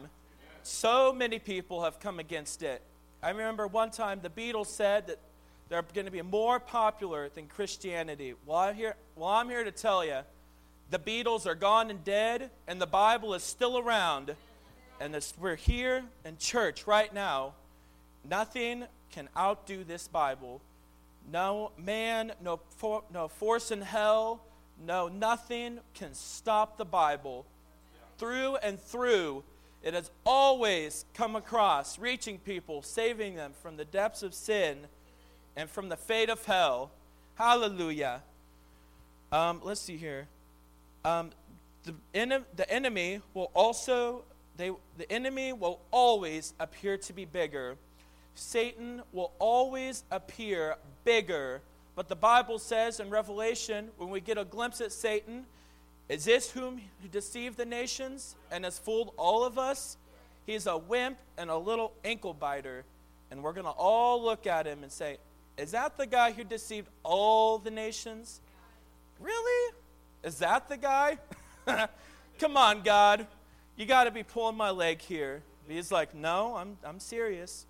So 0.64 1.14
many 1.14 1.40
people 1.40 1.84
have 1.84 2.00
come 2.00 2.20
against 2.20 2.64
it. 2.64 2.82
I 3.24 3.30
remember 3.30 3.68
one 3.68 3.92
time 3.92 4.20
the 4.22 4.30
Beatles 4.30 4.68
said 4.68 5.08
that 5.08 5.20
they're 5.72 5.82
going 5.94 6.06
to 6.06 6.12
be 6.12 6.22
more 6.22 6.60
popular 6.60 7.30
than 7.30 7.48
Christianity. 7.48 8.34
Well, 8.46 8.58
I'm 8.58 8.76
here, 8.76 8.96
I'm 9.24 9.48
here 9.48 9.64
to 9.64 9.72
tell 9.72 10.04
you 10.04 10.20
the 10.90 11.00
Beatles 11.00 11.48
are 11.48 11.56
gone 11.56 11.90
and 11.90 12.04
dead, 12.04 12.52
and 12.68 12.82
the 12.82 12.86
Bible 12.86 13.34
is 13.34 13.42
still 13.42 13.78
around 13.78 14.36
and 15.00 15.14
this, 15.14 15.34
we're 15.40 15.56
here 15.56 16.04
in 16.26 16.38
church 16.38 16.86
right 16.86 17.12
now, 17.12 17.54
nothing 18.30 18.84
can 19.12 19.30
outdo 19.36 19.86
this 19.86 20.10
Bible. 20.10 20.62
No 21.32 21.72
man, 21.78 22.34
no, 22.44 22.60
for, 22.76 23.04
no 23.12 23.30
force 23.30 23.72
in 23.72 23.82
hell, 23.82 24.44
no 24.86 25.08
nothing 25.08 25.80
can 25.94 26.14
stop 26.14 26.78
the 26.78 26.86
Bible. 26.86 27.46
Through 28.18 28.58
and 28.58 28.78
through, 28.78 29.44
it 29.82 29.94
has 29.94 30.12
always 30.26 31.06
come 31.14 31.38
across, 31.38 31.98
reaching 31.98 32.40
people, 32.40 32.82
saving 32.82 33.36
them 33.36 33.54
from 33.64 33.78
the 33.78 33.86
depths 33.86 34.22
of 34.22 34.34
sin 34.34 34.86
and 35.56 35.70
from 35.70 35.90
the 35.90 35.98
fate 35.98 36.30
of 36.30 36.46
hell. 36.46 36.92
Hallelujah. 37.36 38.22
Um, 39.32 39.62
let's 39.64 39.82
see 39.82 39.98
here. 39.98 40.28
Um, 41.04 41.32
the, 41.84 41.96
en- 42.14 42.46
the 42.56 42.70
enemy 42.70 43.22
will 43.34 43.52
also 43.54 44.24
they, 44.58 44.72
the 44.98 45.12
enemy 45.12 45.54
will 45.54 45.80
always 45.90 46.54
appear 46.60 46.98
to 46.98 47.14
be 47.14 47.26
bigger. 47.26 47.78
Satan 48.36 49.02
will 49.12 49.32
always 49.40 50.04
appear 50.12 50.76
bigger. 51.04 51.62
But 51.96 52.08
the 52.08 52.16
Bible 52.16 52.60
says 52.60 53.00
in 53.00 53.10
Revelation, 53.10 53.90
when 53.98 54.10
we 54.10 54.22
get 54.22 54.38
a 54.38 54.46
glimpse 54.46 54.80
at 54.80 54.92
Satan, 54.92 55.46
is 56.10 56.26
this 56.26 56.52
whom 56.52 56.82
who 57.02 57.08
deceived 57.08 57.58
the 57.58 57.66
nations 57.66 58.36
and 58.52 58.64
has 58.66 58.78
fooled 58.78 59.14
all 59.18 59.44
of 59.44 59.58
us? 59.58 59.98
He's 60.46 60.68
a 60.68 60.78
wimp 60.78 61.18
and 61.38 61.50
a 61.50 61.58
little 61.58 61.94
ankle 62.04 62.34
biter. 62.34 62.84
And 63.30 63.42
we're 63.42 63.54
going 63.54 63.66
to 63.66 63.72
all 63.72 64.22
look 64.22 64.46
at 64.46 64.68
him 64.68 64.84
and 64.84 64.92
say, 64.92 65.18
Is 65.58 65.72
that 65.72 65.98
the 65.98 66.08
guy 66.08 66.32
who 66.32 66.44
deceived 66.44 66.88
all 67.04 67.58
the 67.58 67.72
nations? 67.72 68.42
Really? 69.20 69.74
Is 70.24 70.40
that 70.40 70.70
the 70.70 70.78
guy? 70.78 71.18
Come 72.40 72.58
on, 72.58 72.82
God 72.82 73.28
you 73.82 73.88
got 73.88 74.04
to 74.04 74.12
be 74.12 74.22
pulling 74.22 74.56
my 74.56 74.70
leg 74.70 75.02
here. 75.02 75.42
He's 75.68 75.92
like, 75.92 76.14
no, 76.14 76.56
I'm, 76.56 76.78
I'm 76.84 77.00
serious. 77.00 77.66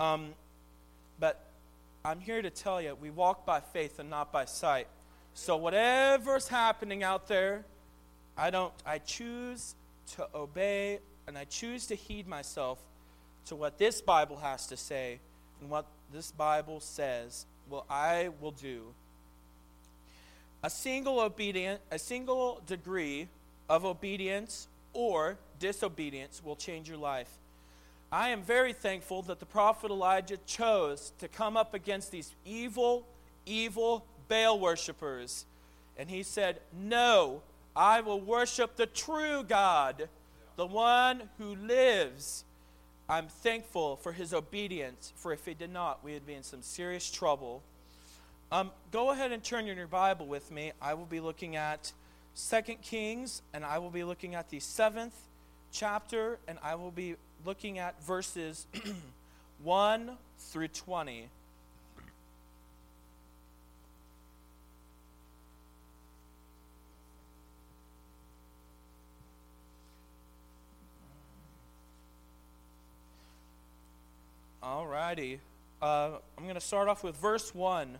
Um, 0.00 0.34
but 1.20 1.46
I'm 2.04 2.20
here 2.20 2.40
to 2.40 2.48
tell 2.48 2.80
you, 2.80 2.96
we 2.98 3.10
walk 3.10 3.44
by 3.44 3.60
faith 3.60 3.98
and 3.98 4.08
not 4.08 4.32
by 4.32 4.44
sight. 4.44 4.86
So 5.34 5.56
whatever's 5.56 6.48
happening 6.48 7.02
out 7.02 7.28
there, 7.28 7.66
I 8.36 8.50
don't, 8.50 8.72
I 8.86 8.98
choose 8.98 9.74
to 10.16 10.26
obey 10.34 11.00
and 11.26 11.36
I 11.36 11.44
choose 11.44 11.86
to 11.88 11.94
heed 11.94 12.26
myself 12.26 12.78
to 13.46 13.56
what 13.56 13.76
this 13.78 14.00
Bible 14.00 14.36
has 14.36 14.66
to 14.68 14.76
say 14.76 15.18
and 15.60 15.68
what 15.68 15.84
this 16.14 16.30
Bible 16.30 16.78
says, 16.78 17.44
well, 17.68 17.84
I 17.90 18.30
will 18.40 18.52
do. 18.52 18.82
A 20.62 20.70
single 20.70 21.18
obedient, 21.18 21.80
a 21.90 21.98
single 21.98 22.62
degree 22.66 23.28
of 23.68 23.84
obedience 23.84 24.68
or 24.92 25.36
disobedience 25.58 26.40
will 26.44 26.54
change 26.54 26.88
your 26.88 26.98
life. 26.98 27.28
I 28.12 28.28
am 28.28 28.42
very 28.42 28.72
thankful 28.72 29.22
that 29.22 29.40
the 29.40 29.46
prophet 29.46 29.90
Elijah 29.90 30.36
chose 30.46 31.12
to 31.18 31.26
come 31.26 31.56
up 31.56 31.74
against 31.74 32.12
these 32.12 32.32
evil, 32.46 33.04
evil 33.44 34.06
Baal 34.28 34.60
worshippers. 34.60 35.46
And 35.98 36.08
he 36.08 36.22
said, 36.22 36.60
No, 36.72 37.42
I 37.74 38.02
will 38.02 38.20
worship 38.20 38.76
the 38.76 38.86
true 38.86 39.42
God, 39.42 40.08
the 40.54 40.66
one 40.66 41.24
who 41.38 41.56
lives. 41.56 42.43
I'm 43.08 43.28
thankful 43.28 43.96
for 43.96 44.12
his 44.12 44.32
obedience, 44.32 45.12
for 45.16 45.32
if 45.32 45.44
he 45.44 45.52
did 45.52 45.70
not, 45.70 46.02
we 46.02 46.14
would 46.14 46.26
be 46.26 46.34
in 46.34 46.42
some 46.42 46.62
serious 46.62 47.10
trouble. 47.10 47.62
Um, 48.50 48.70
go 48.92 49.10
ahead 49.10 49.30
and 49.30 49.44
turn 49.44 49.66
your 49.66 49.86
Bible 49.86 50.26
with 50.26 50.50
me. 50.50 50.72
I 50.80 50.94
will 50.94 51.04
be 51.04 51.20
looking 51.20 51.56
at 51.56 51.92
Second 52.32 52.80
Kings, 52.80 53.42
and 53.52 53.64
I 53.64 53.78
will 53.78 53.90
be 53.90 54.04
looking 54.04 54.34
at 54.34 54.48
the 54.48 54.58
seventh 54.58 55.14
chapter, 55.70 56.38
and 56.48 56.58
I 56.62 56.76
will 56.76 56.90
be 56.90 57.16
looking 57.44 57.78
at 57.78 58.02
verses 58.02 58.66
1 59.62 60.16
through 60.38 60.68
20. 60.68 61.28
Uh, 75.80 76.18
I'm 76.36 76.42
going 76.42 76.56
to 76.56 76.60
start 76.60 76.88
off 76.88 77.04
with 77.04 77.16
verse 77.16 77.54
1. 77.54 77.98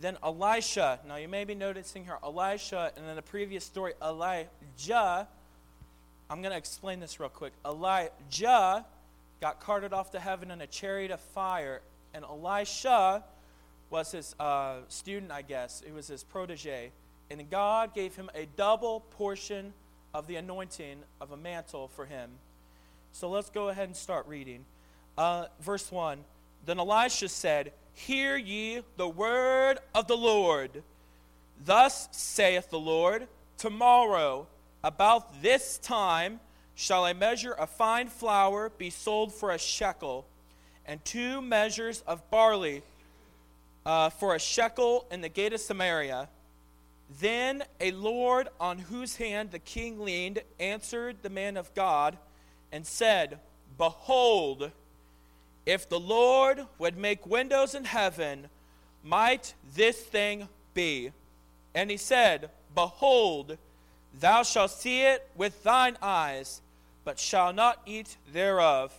Then 0.00 0.18
Elisha. 0.22 0.98
Now 1.06 1.16
you 1.16 1.28
may 1.28 1.44
be 1.44 1.54
noticing 1.54 2.04
here 2.04 2.18
Elisha, 2.24 2.92
and 2.96 3.06
then 3.06 3.14
the 3.14 3.22
previous 3.22 3.64
story, 3.64 3.92
Elijah. 4.02 5.28
I'm 6.28 6.42
going 6.42 6.50
to 6.50 6.58
explain 6.58 6.98
this 6.98 7.20
real 7.20 7.28
quick. 7.28 7.52
Elijah 7.64 8.84
got 9.40 9.60
carted 9.60 9.92
off 9.92 10.10
to 10.10 10.18
heaven 10.18 10.50
in 10.50 10.60
a 10.60 10.66
chariot 10.66 11.12
of 11.12 11.20
fire, 11.20 11.82
and 12.12 12.24
Elisha 12.24 13.22
was 13.90 14.10
his 14.10 14.34
uh, 14.40 14.78
student, 14.88 15.30
I 15.30 15.42
guess. 15.42 15.84
He 15.86 15.92
was 15.92 16.08
his 16.08 16.24
protege. 16.24 16.90
And 17.30 17.48
God 17.48 17.94
gave 17.94 18.16
him 18.16 18.28
a 18.34 18.48
double 18.56 19.00
portion 19.10 19.72
of 20.12 20.26
the 20.26 20.34
anointing 20.34 20.98
of 21.20 21.30
a 21.30 21.36
mantle 21.36 21.86
for 21.86 22.06
him. 22.06 22.30
So 23.12 23.30
let's 23.30 23.50
go 23.50 23.68
ahead 23.68 23.86
and 23.86 23.96
start 23.96 24.26
reading. 24.26 24.64
Uh, 25.16 25.46
verse 25.60 25.90
1 25.90 26.18
Then 26.66 26.78
Elisha 26.78 27.28
said, 27.28 27.72
Hear 27.94 28.36
ye 28.36 28.80
the 28.96 29.08
word 29.08 29.78
of 29.94 30.06
the 30.06 30.16
Lord. 30.16 30.82
Thus 31.64 32.08
saith 32.10 32.70
the 32.70 32.78
Lord, 32.78 33.28
Tomorrow, 33.56 34.46
about 34.82 35.42
this 35.42 35.78
time, 35.78 36.40
shall 36.74 37.06
a 37.06 37.14
measure 37.14 37.52
of 37.52 37.70
fine 37.70 38.08
flour 38.08 38.70
be 38.70 38.90
sold 38.90 39.32
for 39.32 39.52
a 39.52 39.58
shekel, 39.58 40.26
and 40.84 41.02
two 41.04 41.40
measures 41.40 42.02
of 42.06 42.28
barley 42.30 42.82
uh, 43.86 44.10
for 44.10 44.34
a 44.34 44.40
shekel 44.40 45.06
in 45.10 45.20
the 45.20 45.28
gate 45.28 45.52
of 45.52 45.60
Samaria. 45.60 46.28
Then 47.20 47.62
a 47.80 47.92
Lord 47.92 48.48
on 48.58 48.78
whose 48.78 49.16
hand 49.16 49.50
the 49.50 49.58
king 49.58 50.00
leaned 50.00 50.40
answered 50.58 51.18
the 51.22 51.30
man 51.30 51.56
of 51.56 51.72
God 51.74 52.16
and 52.72 52.84
said, 52.84 53.38
Behold, 53.78 54.72
if 55.66 55.88
the 55.88 56.00
Lord 56.00 56.66
would 56.78 56.96
make 56.96 57.26
windows 57.26 57.74
in 57.74 57.84
heaven, 57.84 58.48
might 59.02 59.54
this 59.74 59.98
thing 59.98 60.48
be? 60.74 61.12
And 61.74 61.90
he 61.90 61.96
said, 61.96 62.50
Behold, 62.74 63.56
thou 64.18 64.42
shalt 64.42 64.70
see 64.70 65.02
it 65.02 65.28
with 65.34 65.62
thine 65.62 65.96
eyes, 66.02 66.60
but 67.04 67.18
shalt 67.18 67.54
not 67.54 67.80
eat 67.86 68.16
thereof. 68.32 68.92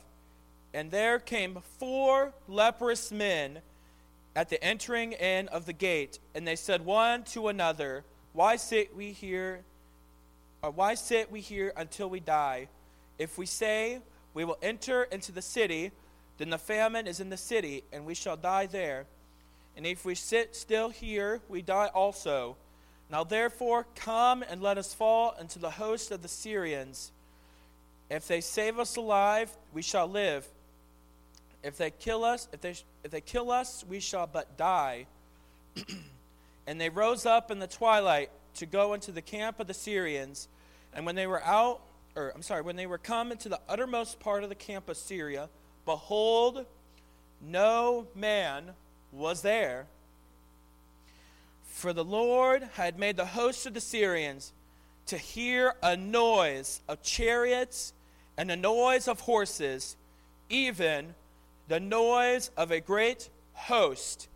And 0.73 0.91
there 0.91 1.19
came 1.19 1.59
four 1.77 2.33
leprous 2.47 3.11
men 3.11 3.59
at 4.35 4.49
the 4.49 4.61
entering 4.63 5.13
in 5.13 5.47
of 5.47 5.65
the 5.65 5.73
gate, 5.73 6.19
and 6.33 6.45
they 6.45 6.57
said 6.57 6.83
one 6.83 7.23
to 7.23 7.47
another, 7.47 8.03
Why 8.33 8.57
sit 8.57 8.95
we 8.95 9.11
here? 9.11 9.61
Or 10.61 10.71
why 10.71 10.95
sit 10.95 11.31
we 11.31 11.39
here 11.39 11.71
until 11.77 12.09
we 12.09 12.19
die? 12.19 12.67
If 13.17 13.37
we 13.37 13.45
say, 13.45 13.99
We 14.33 14.43
will 14.43 14.57
enter 14.61 15.03
into 15.03 15.31
the 15.31 15.41
city, 15.41 15.91
then 16.37 16.49
the 16.49 16.57
famine 16.57 17.07
is 17.07 17.19
in 17.19 17.29
the 17.29 17.37
city, 17.37 17.83
and 17.93 18.05
we 18.05 18.13
shall 18.13 18.37
die 18.37 18.65
there. 18.65 19.05
And 19.77 19.85
if 19.85 20.05
we 20.05 20.15
sit 20.15 20.55
still 20.55 20.89
here, 20.89 21.41
we 21.49 21.61
die 21.61 21.89
also. 21.93 22.57
Now 23.09 23.23
therefore, 23.23 23.85
come 23.95 24.43
and 24.49 24.61
let 24.61 24.77
us 24.77 24.93
fall 24.93 25.35
into 25.39 25.59
the 25.59 25.71
host 25.71 26.11
of 26.11 26.21
the 26.21 26.27
Syrians. 26.27 27.11
If 28.09 28.27
they 28.27 28.41
save 28.41 28.79
us 28.79 28.95
alive, 28.95 29.51
we 29.73 29.81
shall 29.81 30.07
live. 30.07 30.45
If 31.63 31.77
they 31.77 31.89
kill 31.89 32.23
us, 32.23 32.47
if 32.53 32.61
they, 32.61 32.75
if 33.03 33.11
they 33.11 33.21
kill 33.21 33.51
us, 33.51 33.83
we 33.87 33.99
shall 33.99 34.27
but 34.27 34.57
die. 34.57 35.07
and 36.67 36.79
they 36.79 36.89
rose 36.89 37.25
up 37.25 37.51
in 37.51 37.59
the 37.59 37.67
twilight 37.67 38.29
to 38.55 38.65
go 38.65 38.93
into 38.93 39.11
the 39.11 39.21
camp 39.21 39.59
of 39.59 39.67
the 39.67 39.73
Syrians. 39.73 40.47
And 40.93 41.05
when 41.05 41.15
they 41.15 41.27
were 41.27 41.43
out, 41.43 41.81
or 42.15 42.31
I'm 42.33 42.41
sorry, 42.41 42.61
when 42.61 42.75
they 42.75 42.87
were 42.87 42.97
come 42.97 43.31
into 43.31 43.49
the 43.49 43.59
uttermost 43.67 44.19
part 44.19 44.43
of 44.43 44.49
the 44.49 44.55
camp 44.55 44.89
of 44.89 44.97
Syria, 44.97 45.49
Behold, 45.85 46.65
no 47.41 48.07
man 48.15 48.71
was 49.11 49.41
there. 49.41 49.87
For 51.63 51.93
the 51.93 52.03
Lord 52.03 52.63
had 52.73 52.97
made 52.97 53.17
the 53.17 53.25
host 53.25 53.65
of 53.65 53.73
the 53.73 53.81
Syrians 53.81 54.53
to 55.07 55.17
hear 55.17 55.75
a 55.83 55.95
noise 55.95 56.81
of 56.87 57.03
chariots 57.03 57.93
and 58.37 58.49
a 58.49 58.55
noise 58.55 59.07
of 59.07 59.21
horses, 59.21 59.95
even 60.49 61.13
the 61.67 61.79
noise 61.79 62.49
of 62.57 62.71
a 62.71 62.79
great 62.79 63.29
host. 63.53 64.27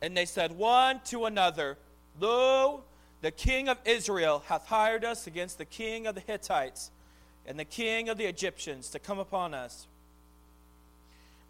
And 0.00 0.16
they 0.16 0.24
said 0.24 0.52
one 0.52 1.00
to 1.06 1.24
another, 1.24 1.76
Lo, 2.20 2.82
the 3.20 3.30
king 3.30 3.68
of 3.68 3.78
Israel 3.84 4.42
hath 4.46 4.66
hired 4.66 5.04
us 5.04 5.26
against 5.26 5.58
the 5.58 5.64
king 5.64 6.06
of 6.06 6.14
the 6.14 6.20
Hittites 6.20 6.90
and 7.46 7.58
the 7.58 7.64
king 7.64 8.08
of 8.08 8.18
the 8.18 8.26
Egyptians 8.26 8.88
to 8.90 8.98
come 8.98 9.18
upon 9.18 9.54
us. 9.54 9.86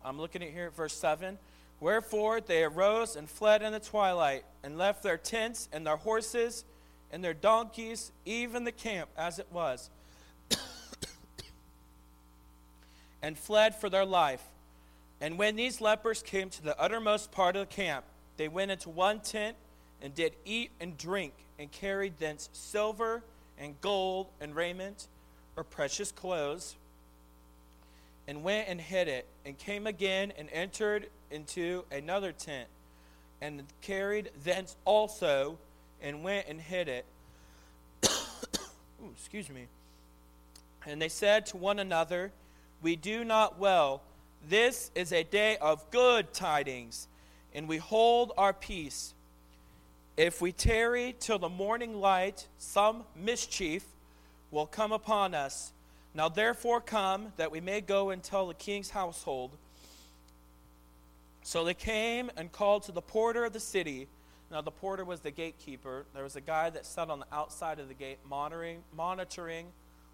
I'm 0.05 0.19
looking 0.19 0.43
at 0.43 0.51
here 0.51 0.67
at 0.67 0.77
verse 0.77 0.95
7. 0.95 1.39
Wherefore 1.81 2.41
they 2.41 2.65
arose 2.65 3.17
and 3.17 3.29
fled 3.29 3.63
in 3.63 3.73
the 3.73 3.81
twilight, 3.81 4.45
and 4.63 4.79
left 4.79 5.03
their 5.03 5.17
tents 5.17 5.69
and 5.73 5.87
their 5.87 5.97
horses 5.97 6.65
and 7.11 7.23
their 7.23 7.35
donkeys, 7.35 8.13
even 8.25 8.65
the 8.65 8.73
camp 8.73 9.11
as 9.17 9.39
it 9.39 9.47
was, 9.51 9.91
and 13.23 13.37
fled 13.37 13.75
for 13.75 13.91
their 13.91 14.05
life. 14.05 14.43
And 15.21 15.39
when 15.39 15.57
these 15.57 15.81
lepers 15.81 16.23
came 16.23 16.51
to 16.51 16.63
the 16.63 16.79
uttermost 16.81 17.33
part 17.33 17.57
of 17.57 17.69
the 17.69 17.75
camp, 17.75 18.05
they 18.37 18.49
went 18.49 18.71
into 18.71 18.89
one 18.89 19.21
tent 19.21 19.57
and 20.01 20.15
did 20.15 20.35
eat 20.45 20.71
and 20.81 20.97
drink, 20.97 21.33
and 21.59 21.71
carried 21.71 22.19
thence 22.19 22.49
silver 22.53 23.23
and 23.59 23.81
gold 23.81 24.29
and 24.41 24.57
raiment 24.57 25.07
or 25.57 25.63
precious 25.63 26.11
clothes 26.11 26.77
and 28.27 28.43
went 28.43 28.69
and 28.69 28.81
hid 28.81 29.09
it, 29.09 29.27
and 29.45 29.59
came 29.59 29.87
again 29.87 30.33
and 30.39 30.49
entered 30.53 31.09
into 31.31 31.85
another 31.91 32.33
tent, 32.33 32.69
and 33.41 33.65
carried 33.81 34.31
thence 34.45 34.77
also, 34.85 35.59
and 36.01 36.23
went 36.23 36.47
and 36.49 36.61
hid 36.61 36.89
it. 36.89 37.05
Ooh, 38.07 39.11
excuse 39.17 39.49
me. 39.51 39.67
And 40.87 41.01
they 41.01 41.09
said 41.09 41.47
to 41.47 41.57
one 41.57 41.79
another, 41.79 42.33
We 42.83 42.97
do 42.97 43.25
not 43.25 43.59
well. 43.59 44.03
This 44.49 44.91
is 44.95 45.13
a 45.13 45.23
day 45.23 45.57
of 45.59 45.89
good 45.91 46.33
tidings, 46.33 47.07
and 47.55 47.69
we 47.69 47.77
hold 47.79 48.33
our 48.37 48.53
peace. 48.53 49.15
If 50.17 50.41
we 50.41 50.53
tarry 50.53 51.15
till 51.19 51.39
the 51.39 51.49
morning 51.49 52.01
light, 52.01 52.47
some 52.59 53.05
mischief 53.17 53.85
will 54.51 54.67
come 54.67 54.93
upon 54.93 55.35
us 55.35 55.73
now 56.15 56.29
therefore 56.29 56.81
come, 56.81 57.33
that 57.37 57.51
we 57.51 57.61
may 57.61 57.81
go 57.81 58.11
and 58.11 58.23
tell 58.23 58.47
the 58.47 58.55
king's 58.55 58.91
household. 58.91 59.57
So 61.43 61.65
they 61.65 61.75
came 61.75 62.31
and 62.37 62.53
called 62.53 62.85
to 62.85 62.93
the 62.93 63.03
porter 63.03 63.45
of 63.45 63.53
the 63.53 63.61
city. 63.61 64.09
Now 64.51 64.61
the 64.61 64.71
porter 64.71 65.05
was 65.05 65.21
the 65.21 65.31
gatekeeper. 65.31 66.05
There 66.15 66.23
was 66.23 66.37
a 66.37 66.41
guy 66.41 66.71
that 66.71 66.87
sat 66.87 67.11
on 67.11 67.21
the 67.21 67.27
outside 67.33 67.81
of 67.81 67.89
the 67.89 67.95
gate 67.95 68.19
monitoring, 68.29 68.83
monitoring 68.95 69.67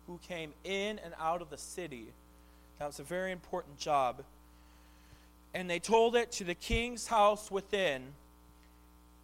who 0.06 0.18
came 0.18 0.54
in 0.64 0.98
and 1.00 1.12
out 1.20 1.42
of 1.42 1.50
the 1.50 1.58
city. 1.58 2.06
That 2.78 2.86
was 2.86 3.00
a 3.00 3.04
very 3.04 3.32
important 3.32 3.78
job. 3.78 4.22
And 5.54 5.68
they 5.68 5.80
told 5.80 6.14
it 6.14 6.30
to 6.32 6.44
the 6.44 6.54
king's 6.54 7.08
house 7.08 7.50
within. 7.50 8.02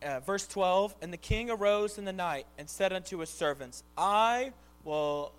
Uh, 0.02 0.20
verse 0.20 0.46
12 0.46 0.94
And 1.00 1.12
the 1.12 1.18
king 1.18 1.50
arose 1.50 1.96
in 1.96 2.04
the 2.04 2.12
night 2.12 2.46
and 2.58 2.68
said 2.68 2.92
unto 2.92 3.18
his 3.18 3.30
servants, 3.30 3.82
I 3.96 4.52
will 4.84 5.32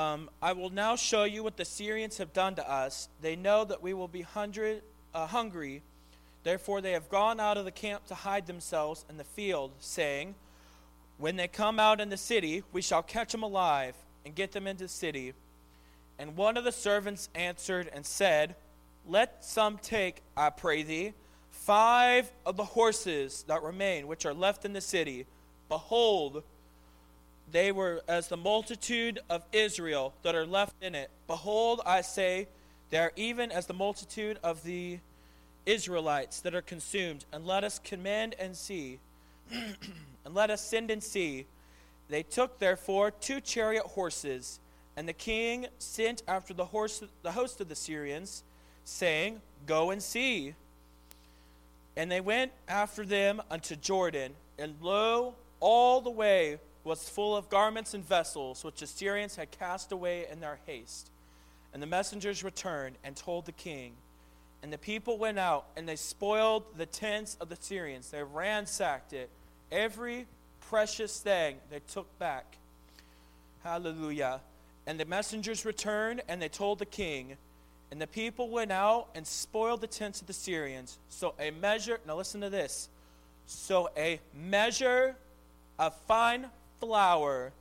um, 0.00 0.30
I 0.40 0.52
will 0.54 0.70
now 0.70 0.96
show 0.96 1.24
you 1.24 1.42
what 1.42 1.58
the 1.58 1.64
Syrians 1.64 2.16
have 2.18 2.32
done 2.32 2.54
to 2.54 2.70
us. 2.70 3.08
They 3.20 3.36
know 3.36 3.64
that 3.66 3.82
we 3.82 3.92
will 3.92 4.08
be 4.08 4.22
hundred, 4.22 4.82
uh, 5.14 5.26
hungry. 5.26 5.82
Therefore, 6.42 6.80
they 6.80 6.92
have 6.92 7.10
gone 7.10 7.38
out 7.38 7.58
of 7.58 7.66
the 7.66 7.70
camp 7.70 8.06
to 8.06 8.14
hide 8.14 8.46
themselves 8.46 9.04
in 9.10 9.18
the 9.18 9.24
field, 9.24 9.72
saying, 9.78 10.36
When 11.18 11.36
they 11.36 11.48
come 11.48 11.78
out 11.78 12.00
in 12.00 12.08
the 12.08 12.16
city, 12.16 12.62
we 12.72 12.80
shall 12.80 13.02
catch 13.02 13.32
them 13.32 13.42
alive 13.42 13.94
and 14.24 14.34
get 14.34 14.52
them 14.52 14.66
into 14.66 14.84
the 14.84 14.88
city. 14.88 15.34
And 16.18 16.34
one 16.34 16.56
of 16.56 16.64
the 16.64 16.72
servants 16.72 17.28
answered 17.34 17.90
and 17.92 18.06
said, 18.06 18.56
Let 19.06 19.44
some 19.44 19.76
take, 19.76 20.22
I 20.34 20.48
pray 20.48 20.82
thee, 20.82 21.12
five 21.50 22.32
of 22.46 22.56
the 22.56 22.64
horses 22.64 23.44
that 23.48 23.62
remain, 23.62 24.06
which 24.06 24.24
are 24.24 24.34
left 24.34 24.64
in 24.64 24.72
the 24.72 24.80
city, 24.80 25.26
Behold, 25.68 26.42
they 27.52 27.72
were 27.72 28.02
as 28.08 28.28
the 28.28 28.36
multitude 28.36 29.20
of 29.28 29.42
Israel 29.52 30.14
that 30.22 30.34
are 30.34 30.46
left 30.46 30.74
in 30.82 30.94
it. 30.94 31.10
Behold, 31.26 31.80
I 31.84 32.00
say, 32.02 32.48
they 32.90 32.98
are 32.98 33.12
even 33.16 33.50
as 33.50 33.66
the 33.66 33.74
multitude 33.74 34.38
of 34.42 34.62
the 34.62 34.98
Israelites 35.66 36.40
that 36.40 36.54
are 36.54 36.62
consumed. 36.62 37.24
And 37.32 37.46
let 37.46 37.64
us 37.64 37.78
command 37.78 38.34
and 38.38 38.56
see, 38.56 38.98
and 39.50 40.34
let 40.34 40.50
us 40.50 40.60
send 40.60 40.90
and 40.90 41.02
see. 41.02 41.46
They 42.08 42.22
took 42.22 42.58
therefore 42.58 43.10
two 43.12 43.40
chariot 43.40 43.84
horses, 43.84 44.58
and 44.96 45.08
the 45.08 45.12
king 45.12 45.66
sent 45.78 46.22
after 46.26 46.52
the 46.52 46.64
horse 46.64 47.02
the 47.22 47.32
host 47.32 47.60
of 47.60 47.68
the 47.68 47.76
Syrians, 47.76 48.42
saying, 48.84 49.40
Go 49.66 49.90
and 49.90 50.02
see. 50.02 50.54
And 51.96 52.10
they 52.10 52.20
went 52.20 52.52
after 52.68 53.04
them 53.04 53.42
unto 53.50 53.76
Jordan, 53.76 54.32
and 54.58 54.74
lo, 54.80 55.34
all 55.60 56.00
the 56.00 56.10
way 56.10 56.58
was 56.90 57.08
full 57.08 57.36
of 57.36 57.48
garments 57.48 57.94
and 57.94 58.04
vessels 58.04 58.64
which 58.64 58.80
the 58.80 58.86
Syrians 58.86 59.36
had 59.36 59.48
cast 59.52 59.92
away 59.92 60.26
in 60.28 60.40
their 60.40 60.58
haste. 60.66 61.08
And 61.72 61.80
the 61.80 61.86
messengers 61.86 62.42
returned 62.42 62.96
and 63.04 63.14
told 63.14 63.46
the 63.46 63.52
king. 63.52 63.92
And 64.64 64.72
the 64.72 64.78
people 64.78 65.16
went 65.16 65.38
out 65.38 65.66
and 65.76 65.88
they 65.88 65.94
spoiled 65.94 66.64
the 66.76 66.86
tents 66.86 67.36
of 67.40 67.48
the 67.48 67.56
Syrians. 67.60 68.10
They 68.10 68.24
ransacked 68.24 69.12
it. 69.12 69.30
Every 69.70 70.26
precious 70.62 71.20
thing 71.20 71.58
they 71.70 71.78
took 71.78 72.18
back. 72.18 72.56
Hallelujah. 73.62 74.40
And 74.84 74.98
the 74.98 75.04
messengers 75.04 75.64
returned 75.64 76.22
and 76.28 76.42
they 76.42 76.48
told 76.48 76.80
the 76.80 76.86
king. 76.86 77.36
And 77.92 78.02
the 78.02 78.08
people 78.08 78.48
went 78.48 78.72
out 78.72 79.10
and 79.14 79.24
spoiled 79.24 79.80
the 79.80 79.86
tents 79.86 80.20
of 80.20 80.26
the 80.26 80.32
Syrians. 80.32 80.98
So 81.08 81.34
a 81.38 81.52
measure, 81.52 82.00
now 82.04 82.16
listen 82.16 82.40
to 82.40 82.50
this. 82.50 82.88
So 83.46 83.90
a 83.96 84.18
measure 84.34 85.14
of 85.78 85.94
fine 86.08 86.48
flour 86.80 87.52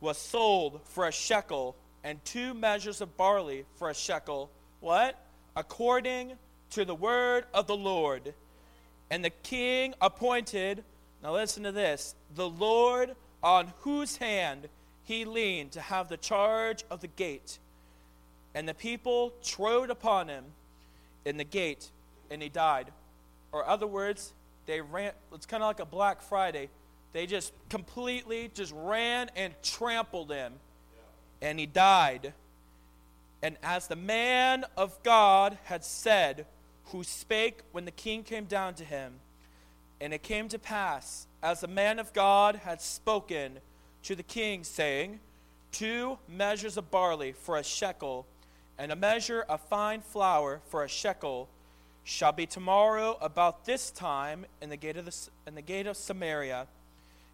was 0.00 0.16
sold 0.16 0.80
for 0.84 1.06
a 1.06 1.12
shekel, 1.12 1.76
and 2.04 2.24
two 2.24 2.54
measures 2.54 3.00
of 3.00 3.16
barley 3.16 3.64
for 3.76 3.90
a 3.90 3.94
shekel. 3.94 4.50
What? 4.80 5.18
According 5.56 6.34
to 6.70 6.84
the 6.84 6.94
word 6.94 7.44
of 7.52 7.66
the 7.66 7.76
Lord. 7.76 8.34
And 9.10 9.24
the 9.24 9.30
king 9.30 9.94
appointed, 10.00 10.84
now 11.22 11.34
listen 11.34 11.64
to 11.64 11.72
this, 11.72 12.14
the 12.34 12.48
Lord 12.48 13.16
on 13.42 13.72
whose 13.80 14.16
hand 14.16 14.68
he 15.02 15.24
leaned 15.24 15.72
to 15.72 15.80
have 15.80 16.08
the 16.08 16.16
charge 16.16 16.84
of 16.90 17.00
the 17.00 17.08
gate 17.08 17.58
and 18.54 18.68
the 18.68 18.74
people 18.74 19.32
trode 19.42 19.88
upon 19.88 20.28
him 20.28 20.44
in 21.24 21.36
the 21.36 21.44
gate, 21.44 21.90
and 22.30 22.42
he 22.42 22.48
died. 22.48 22.90
Or 23.52 23.64
other 23.64 23.86
words, 23.86 24.32
they 24.66 24.80
ran. 24.80 25.12
It's 25.32 25.46
kind 25.46 25.62
of 25.62 25.68
like 25.68 25.78
a 25.78 25.86
Black 25.86 26.22
Friday. 26.22 26.68
They 27.12 27.26
just 27.26 27.52
completely 27.68 28.50
just 28.54 28.72
ran 28.76 29.30
and 29.34 29.54
trampled 29.62 30.30
him, 30.30 30.54
and 31.40 31.58
he 31.58 31.66
died. 31.66 32.34
And 33.42 33.56
as 33.62 33.86
the 33.86 33.96
man 33.96 34.64
of 34.76 35.02
God 35.02 35.58
had 35.64 35.84
said, 35.84 36.46
who 36.86 37.04
spake 37.04 37.60
when 37.72 37.84
the 37.84 37.90
king 37.90 38.22
came 38.22 38.44
down 38.44 38.74
to 38.74 38.84
him, 38.84 39.14
and 40.00 40.12
it 40.12 40.22
came 40.22 40.48
to 40.48 40.58
pass, 40.58 41.26
as 41.42 41.60
the 41.60 41.68
man 41.68 41.98
of 41.98 42.12
God 42.12 42.56
had 42.56 42.80
spoken 42.80 43.58
to 44.04 44.14
the 44.14 44.22
king, 44.22 44.64
saying, 44.64 45.20
Two 45.70 46.18
measures 46.28 46.76
of 46.76 46.90
barley 46.90 47.32
for 47.32 47.56
a 47.56 47.64
shekel 47.64 48.26
and 48.78 48.92
a 48.92 48.96
measure 48.96 49.42
of 49.48 49.60
fine 49.60 50.00
flour 50.00 50.60
for 50.68 50.84
a 50.84 50.88
shekel 50.88 51.48
shall 52.04 52.32
be 52.32 52.46
tomorrow 52.46 53.18
about 53.20 53.64
this 53.66 53.90
time 53.90 54.46
in 54.62 54.70
the 54.70 54.76
gate 54.76 54.96
of, 54.96 55.04
the, 55.04 55.28
in 55.46 55.54
the 55.54 55.62
gate 55.62 55.86
of 55.86 55.96
Samaria. 55.96 56.66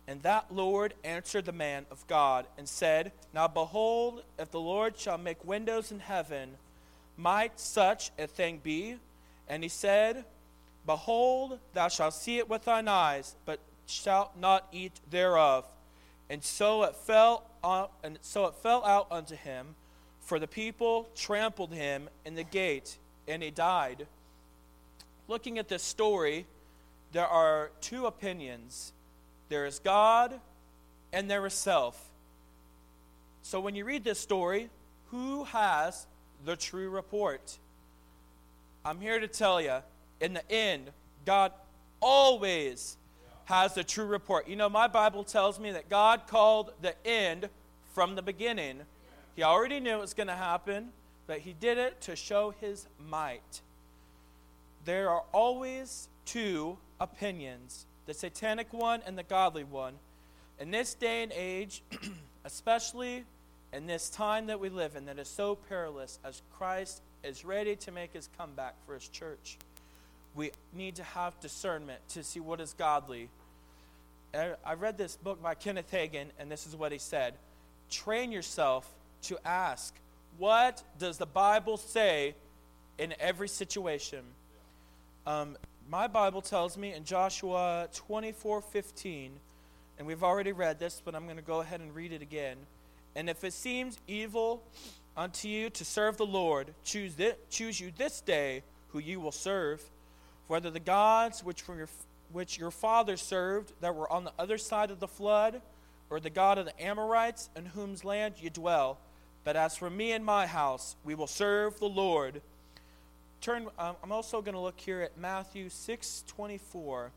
And 0.07 0.23
that 0.23 0.47
Lord 0.51 0.95
answered 1.03 1.47
the 1.47 1.53
man 1.53 1.87
of 1.91 2.07
God 2.07 2.47
and 2.59 2.69
said, 2.69 3.13
Now 3.33 3.49
behold, 3.49 4.23
if 4.39 4.51
the 4.51 4.61
Lord 4.61 4.99
shall 4.99 5.19
make 5.19 5.45
windows 5.45 5.91
in 5.91 6.01
heaven, 6.01 6.51
might 7.17 7.59
such 7.59 8.11
a 8.19 8.27
thing 8.27 8.61
be? 8.63 8.97
And 9.49 9.63
he 9.63 9.69
said, 9.69 10.25
Behold, 10.87 11.59
thou 11.73 11.89
shalt 11.89 12.15
see 12.15 12.39
it 12.39 12.51
with 12.51 12.65
thine 12.65 12.89
eyes, 12.89 13.35
but 13.47 13.61
shalt 13.87 14.37
not 14.39 14.69
eat 14.73 15.01
thereof. 15.11 15.65
And 16.29 16.43
so 16.43 16.83
it 16.83 16.97
fell, 16.97 17.45
and 18.03 18.19
so 18.21 18.47
it 18.47 18.55
fell 18.57 18.85
out 18.85 19.07
unto 19.11 19.37
him 19.37 19.75
for 20.25 20.39
the 20.39 20.49
people 20.49 21.09
trampled 21.15 21.73
him 21.73 22.09
in 22.25 22.35
the 22.35 22.45
gate, 22.45 22.97
and 23.29 23.43
he 23.43 23.51
died. 23.51 24.07
Looking 25.29 25.59
at 25.59 25.69
this 25.69 25.83
story, 25.83 26.47
there 27.13 27.27
are 27.27 27.71
two 27.81 28.07
opinions 28.07 28.94
there 29.55 29.67
is 29.67 29.79
God, 29.79 30.41
and 31.13 31.31
there 31.31 31.47
is 31.47 31.55
self. 31.55 32.11
So 33.43 33.61
when 33.61 33.77
you 33.77 33.85
read 33.85 34.03
this 34.03 34.19
story, 34.19 34.69
who 35.13 35.45
has 35.45 36.09
the 36.45 36.57
true 36.57 36.91
report? 36.91 37.57
I'm 38.85 39.01
here 39.01 39.21
to 39.21 39.29
tell 39.29 39.61
you, 39.61 39.77
in 40.21 40.33
the 40.33 40.51
end, 40.51 40.91
God 41.25 41.53
always 42.01 42.97
has 43.45 43.75
the 43.75 43.85
true 43.85 44.07
report. 44.07 44.49
You 44.49 44.57
know, 44.57 44.69
my 44.69 44.89
Bible 44.89 45.23
tells 45.23 45.61
me 45.61 45.71
that 45.71 45.89
God 45.89 46.23
called 46.27 46.73
the 46.83 46.97
end 47.07 47.49
from 47.93 48.17
the 48.17 48.23
beginning. 48.23 48.81
He 49.37 49.45
already 49.45 49.79
knew 49.79 49.93
it 49.93 50.01
was 50.01 50.15
going 50.15 50.27
to 50.27 50.35
happen, 50.35 50.89
but 51.29 51.39
he 51.39 51.53
did 51.53 51.79
it 51.79 52.01
to 52.01 52.17
show 52.17 52.55
his 52.61 52.89
might. 53.09 53.61
There 54.85 55.11
are 55.11 55.23
always 55.33 56.09
two 56.25 56.77
opinions 56.99 57.87
the 58.07 58.15
satanic 58.15 58.73
one 58.73 59.03
and 59.07 59.17
the 59.17 59.23
godly 59.23 59.65
one. 59.65 59.95
In 60.59 60.71
this 60.71 60.95
day 60.95 61.23
and 61.23 61.33
age, 61.33 61.83
especially 62.45 63.25
in 63.73 63.87
this 63.87 64.09
time 64.09 64.47
that 64.47 64.61
we 64.61 64.69
live 64.69 64.95
in 64.97 65.07
that 65.07 65.19
is 65.19 65.29
so 65.29 65.57
perilous, 65.69 66.19
as 66.25 66.43
Christ 66.57 67.03
is 67.23 67.45
ready 67.45 67.77
to 67.77 67.93
make 67.93 68.13
his 68.13 68.29
comeback 68.39 68.75
for 68.87 68.95
his 68.95 69.09
church, 69.09 69.59
we 70.35 70.53
need 70.73 70.97
to 70.97 71.03
have 71.03 71.39
discernment 71.41 72.01
to 72.11 72.23
see 72.23 72.41
what 72.41 72.61
is 72.61 72.75
godly. 72.75 73.29
I 74.35 74.75
read 74.75 74.99
this 74.99 75.17
book 75.17 75.41
by 75.43 75.55
Kenneth 75.55 75.91
Hagin, 75.93 76.27
and 76.39 76.51
this 76.51 76.67
is 76.67 76.75
what 76.75 76.93
he 76.93 76.99
said 76.99 77.35
Train 77.91 78.33
yourself 78.33 78.89
to 79.23 79.39
ask, 79.47 79.95
what 80.39 80.83
does 80.99 81.19
the 81.19 81.27
Bible 81.27 81.77
say 81.77 82.35
in 82.99 83.15
every 83.21 83.49
situation? 83.49 84.25
Um, 85.27 85.57
my 85.91 86.07
Bible 86.07 86.41
tells 86.41 86.79
me 86.79 86.93
in 86.93 87.05
Joshua 87.05 87.89
24 87.95 88.63
15, 88.63 89.33
and 89.99 90.07
we've 90.07 90.25
already 90.25 90.53
read 90.53 90.79
this, 90.79 91.03
but 91.05 91.15
I'm 91.15 91.25
going 91.25 91.37
to 91.37 91.43
go 91.43 91.61
ahead 91.61 91.81
and 91.81 91.95
read 91.95 92.13
it 92.13 92.23
again. 92.23 92.57
And 93.15 93.29
if 93.29 93.45
it 93.45 93.53
seems 93.53 93.99
evil 94.09 94.63
unto 95.17 95.49
you 95.49 95.71
to 95.71 95.85
serve 95.85 96.17
the 96.17 96.27
Lord, 96.27 96.75
choose, 96.85 97.15
choose 97.51 97.81
you 97.81 97.93
this 97.97 98.21
day 98.21 98.63
who 98.89 98.99
you 98.99 99.21
will 99.21 99.33
serve, 99.33 99.83
whether 100.47 100.71
the 100.71 100.81
gods 100.81 101.45
which, 101.45 101.63
your, 101.69 101.89
which 102.33 102.59
your 102.59 102.71
served 103.17 103.73
that 103.81 103.95
were 103.95 104.11
on 104.11 104.25
the 104.25 104.33
other 104.39 104.59
side 104.59 104.91
of 104.91 105.01
the 105.01 105.09
flood, 105.09 105.61
or 106.11 106.21
the 106.21 106.31
God 106.31 106.59
of 106.59 106.67
the 106.67 106.83
Amorites 106.83 107.51
in 107.57 107.67
whose 107.67 108.05
land 108.05 108.35
you 108.39 108.51
dwell. 108.51 108.99
But 109.43 109.57
as 109.57 109.77
for 109.77 109.91
me 109.91 110.13
and 110.13 110.25
my 110.25 110.47
house, 110.47 110.97
we 111.05 111.15
will 111.15 111.27
serve 111.27 111.79
the 111.79 111.89
Lord. 111.89 112.41
Turn, 113.45 113.67
um, 113.79 113.95
I'm 114.03 114.11
also 114.11 114.41
going 114.41 114.55
to 114.55 114.61
look 114.61 114.81
here 114.81 115.03
at 115.03 115.19
Matthew 115.19 115.69
6 115.69 116.25
24. 116.27 117.11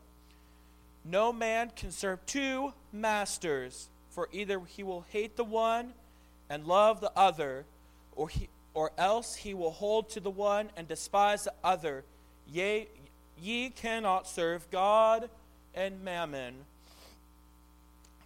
No 1.06 1.32
man 1.32 1.72
can 1.74 1.90
serve 1.90 2.18
two 2.26 2.74
masters, 2.92 3.88
for 4.10 4.28
either 4.30 4.60
he 4.60 4.82
will 4.82 5.06
hate 5.08 5.38
the 5.38 5.44
one 5.44 5.94
and 6.50 6.66
love 6.66 7.00
the 7.00 7.10
other, 7.16 7.64
or, 8.14 8.28
he, 8.28 8.50
or 8.74 8.92
else 8.98 9.36
he 9.36 9.54
will 9.54 9.70
hold 9.70 10.10
to 10.10 10.20
the 10.20 10.28
one 10.28 10.68
and 10.76 10.86
despise 10.86 11.44
the 11.44 11.54
other. 11.64 12.04
Yea, 12.46 12.88
ye 13.40 13.70
cannot 13.70 14.28
serve 14.28 14.70
God 14.70 15.30
and 15.74 16.04
mammon. 16.04 16.56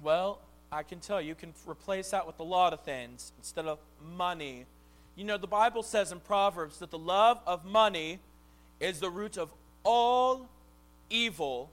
Well, 0.03 0.41
I 0.73 0.83
can 0.83 0.99
tell 0.99 1.21
you, 1.21 1.29
you 1.29 1.35
can 1.37 1.55
replace 1.69 2.11
that 2.11 2.27
with 2.27 2.41
a 2.41 2.43
lot 2.43 2.73
of 2.73 2.81
things 2.81 3.31
instead 3.38 3.67
of 3.67 3.79
money. 4.17 4.67
You 5.16 5.25
know, 5.25 5.37
the 5.37 5.46
Bible 5.46 5.83
says 5.83 6.11
in 6.12 6.20
Proverbs 6.20 6.79
that 6.79 6.90
the 6.90 6.98
love 6.98 7.40
of 7.46 7.64
money 7.64 8.18
is 8.81 9.01
the 9.01 9.11
root 9.11 9.37
of 9.37 9.53
all 9.85 10.48
evil. 11.11 11.70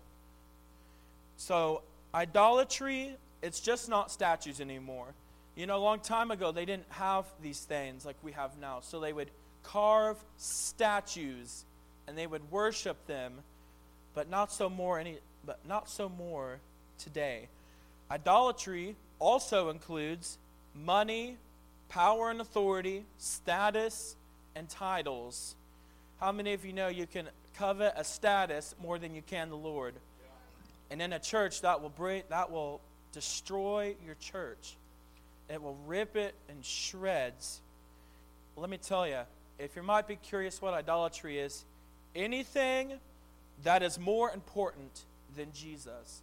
So, 1.38 1.82
idolatry, 2.13 3.15
it's 3.41 3.60
just 3.60 3.88
not 3.88 4.12
statues 4.12 4.60
anymore. 4.60 5.08
You 5.56 5.67
know, 5.67 5.78
a 5.78 5.80
long 5.80 5.99
time 5.99 6.32
ago, 6.32 6.52
they 6.52 6.65
didn't 6.65 6.89
have 6.89 7.25
these 7.41 7.62
things 7.62 8.06
like 8.06 8.17
we 8.23 8.34
have 8.34 8.58
now. 8.60 8.80
So, 8.82 8.99
they 8.99 9.13
would 9.13 9.30
carve 9.63 10.17
statues 10.38 11.63
and 12.08 12.17
they 12.17 12.28
would 12.28 12.52
worship 12.52 13.06
them, 13.08 13.34
but 14.13 14.30
not 14.30 14.52
so 14.52 14.69
more 14.69 14.99
any 14.99 15.19
but 15.45 15.60
not 15.67 15.89
so 15.89 16.10
more 16.10 16.60
today. 16.97 17.47
Idolatry 18.12 18.95
also 19.19 19.69
includes 19.69 20.38
money, 20.75 21.38
power 21.89 22.30
and 22.30 22.39
authority, 22.39 23.06
status, 23.17 24.15
and 24.56 24.69
titles. 24.69 25.56
How 26.19 26.32
many 26.32 26.54
of 26.54 26.65
you 26.65 26.73
know 26.73 26.88
you 26.88 27.08
can 27.08 27.28
covet 27.58 27.93
a 27.95 28.04
status 28.04 28.75
more 28.82 28.97
than 28.97 29.15
you 29.15 29.21
can 29.21 29.49
the 29.49 29.58
Lord? 29.58 29.95
And 30.91 31.02
in 31.02 31.13
a 31.13 31.19
church 31.19 31.62
that 31.62 31.82
will 31.82 31.89
break, 31.89 32.30
that 32.30 32.52
will 32.52 32.82
destroy 33.12 33.95
your 34.06 34.15
church. 34.15 34.75
It 35.49 35.62
will 35.62 35.78
rip 35.88 36.15
it 36.15 36.36
in 36.47 36.62
shreds. 36.62 37.62
Let 38.56 38.69
me 38.69 38.78
tell 38.78 39.08
you, 39.08 39.19
if 39.58 39.75
you 39.75 39.84
might 39.84 40.08
be 40.08 40.15
curious 40.15 40.62
what 40.62 40.73
idolatry 40.73 41.39
is, 41.39 41.65
anything 42.15 42.93
that 43.63 43.84
is 43.84 43.99
more 43.99 44.32
important 44.32 45.06
than 45.36 45.52
Jesus. 45.54 46.21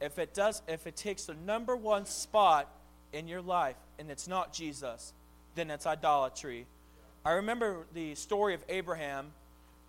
If 0.00 0.18
it 0.18 0.34
does 0.34 0.62
if 0.66 0.86
it 0.86 0.96
takes 0.96 1.24
the 1.24 1.34
number 1.34 1.76
one 1.76 2.06
spot 2.06 2.68
in 3.12 3.28
your 3.28 3.42
life 3.42 3.76
and 3.98 4.10
it's 4.10 4.26
not 4.26 4.52
Jesus, 4.52 5.12
then 5.54 5.70
it's 5.70 5.86
idolatry. 5.86 6.66
I 7.24 7.32
remember 7.32 7.86
the 7.92 8.14
story 8.14 8.54
of 8.54 8.64
Abraham 8.68 9.32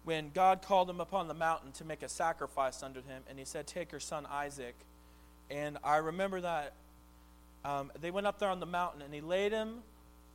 when 0.04 0.32
God 0.34 0.62
called 0.62 0.90
him 0.90 1.00
upon 1.00 1.28
the 1.28 1.34
mountain 1.34 1.72
to 1.74 1.86
make 1.86 2.02
a 2.02 2.10
sacrifice 2.10 2.84
unto 2.84 3.02
him, 3.02 3.24
and 3.30 3.38
he 3.38 3.46
said, 3.46 3.68
Take 3.68 3.92
your 3.92 4.02
son 4.02 4.26
Isaac. 4.30 4.76
And 5.50 5.78
I 5.84 5.98
remember 5.98 6.42
that 6.42 6.74
um, 7.64 7.92
they 8.02 8.12
went 8.12 8.28
up 8.28 8.40
there 8.40 8.50
on 8.50 8.60
the 8.60 8.66
mountain, 8.66 9.02
and 9.02 9.14
he 9.14 9.22
laid 9.22 9.52
him, 9.52 9.76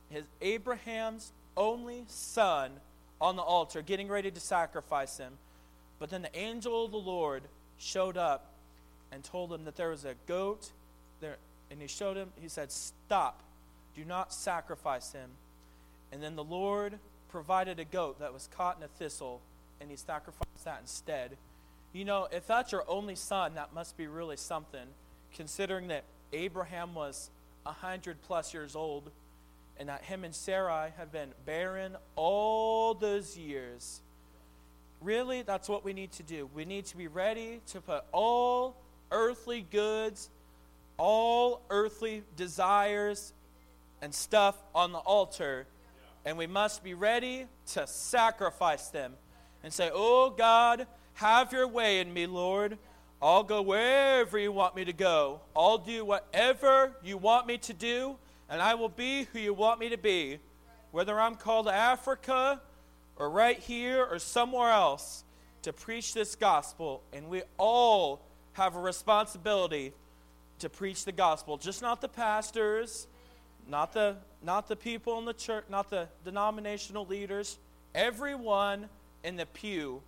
his 0.09 0.23
Abraham's 0.41 1.33
only 1.55 2.05
son, 2.07 2.71
on 3.19 3.35
the 3.35 3.41
altar, 3.41 3.81
getting 3.81 4.07
ready 4.07 4.31
to 4.31 4.39
sacrifice 4.39 5.17
him. 5.17 5.33
But 5.99 6.09
then 6.09 6.21
the 6.21 6.37
angel 6.37 6.85
of 6.85 6.91
the 6.91 6.97
Lord 6.97 7.43
showed 7.77 8.15
up 8.15 8.53
and 9.11 9.23
told 9.23 9.51
him 9.51 9.65
that 9.65 9.75
there 9.75 9.89
was 9.89 10.05
a 10.05 10.15
goat 10.27 10.69
there, 11.19 11.37
and 11.71 11.81
he 11.81 11.87
showed 11.87 12.17
him, 12.17 12.29
he 12.41 12.47
said, 12.47 12.71
Stop, 12.71 13.41
do 13.95 14.05
not 14.05 14.33
sacrifice 14.33 15.11
him. 15.11 15.29
And 16.11 16.23
then 16.23 16.35
the 16.35 16.43
Lord 16.43 16.99
provided 17.29 17.79
a 17.79 17.85
goat 17.85 18.19
that 18.19 18.33
was 18.33 18.49
caught 18.55 18.77
in 18.77 18.83
a 18.83 18.87
thistle, 18.87 19.41
and 19.81 19.89
he 19.89 19.97
sacrificed 19.97 20.65
that 20.65 20.79
instead. 20.81 21.37
You 21.93 22.05
know, 22.05 22.27
if 22.31 22.47
that's 22.47 22.71
your 22.71 22.83
only 22.87 23.15
son, 23.15 23.55
that 23.55 23.73
must 23.73 23.97
be 23.97 24.07
really 24.07 24.37
something, 24.37 24.87
considering 25.35 25.87
that 25.87 26.03
Abraham 26.33 26.93
was 26.93 27.29
a 27.65 27.71
hundred 27.71 28.21
plus 28.23 28.53
years 28.53 28.75
old, 28.75 29.09
and 29.79 29.89
that 29.89 30.03
him 30.03 30.23
and 30.23 30.33
Sarai 30.33 30.91
have 30.97 31.11
been 31.11 31.29
barren 31.45 31.95
all 32.15 32.93
those 32.93 33.37
years. 33.37 34.01
Really, 35.01 35.43
that's 35.43 35.69
what 35.69 35.85
we 35.85 35.93
need 35.93 36.11
to 36.13 36.23
do. 36.23 36.49
We 36.55 36.65
need 36.65 36.85
to 36.85 36.97
be 36.97 37.07
ready 37.07 37.61
to 37.67 37.81
put 37.81 38.03
all 38.11 38.75
earthly 39.11 39.65
goods, 39.69 40.29
all 40.97 41.61
earthly 41.69 42.23
desires, 42.35 43.33
and 44.01 44.13
stuff 44.13 44.55
on 44.75 44.91
the 44.91 44.99
altar 44.99 45.67
and 46.27 46.37
we 46.37 46.45
must 46.45 46.83
be 46.83 46.93
ready 46.93 47.45
to 47.65 47.87
sacrifice 47.87 48.89
them 48.89 49.13
and 49.63 49.71
say, 49.71 49.89
Oh 49.93 50.29
God, 50.29 50.85
have 51.13 51.53
your 51.53 51.69
way 51.69 52.01
in 52.01 52.13
me, 52.13 52.27
Lord. 52.27 52.77
I'll 53.21 53.43
go 53.43 53.61
wherever 53.61 54.37
you 54.37 54.51
want 54.51 54.75
me 54.75 54.83
to 54.83 54.91
go. 54.91 55.39
I'll 55.55 55.77
do 55.77 56.03
whatever 56.03 56.97
you 57.01 57.17
want 57.17 57.47
me 57.47 57.57
to 57.59 57.73
do, 57.73 58.17
and 58.49 58.61
I 58.61 58.75
will 58.75 58.89
be 58.89 59.23
who 59.31 59.39
you 59.39 59.53
want 59.53 59.79
me 59.79 59.87
to 59.87 59.97
be. 59.97 60.39
Whether 60.91 61.17
I'm 61.17 61.35
called 61.35 61.67
to 61.67 61.73
Africa 61.73 62.61
or 63.15 63.29
right 63.29 63.57
here 63.57 64.03
or 64.03 64.19
somewhere 64.19 64.69
else 64.69 65.23
to 65.61 65.71
preach 65.71 66.13
this 66.13 66.35
gospel, 66.35 67.03
and 67.13 67.29
we 67.29 67.43
all 67.57 68.21
have 68.51 68.75
a 68.75 68.81
responsibility 68.81 69.93
to 70.59 70.69
preach 70.69 71.05
the 71.05 71.11
gospel, 71.11 71.57
just 71.57 71.81
not 71.81 72.01
the 72.01 72.07
pastors 72.07 73.07
not 73.69 73.93
the, 73.93 74.15
not 74.41 74.67
the 74.67 74.75
people 74.75 75.19
in 75.19 75.25
the 75.25 75.33
church, 75.33 75.65
not 75.69 75.89
the 75.89 76.07
denominational 76.23 77.05
leaders. 77.05 77.57
Everyone 77.93 78.87
in 79.23 79.35
the 79.35 79.45
pew 79.45 80.01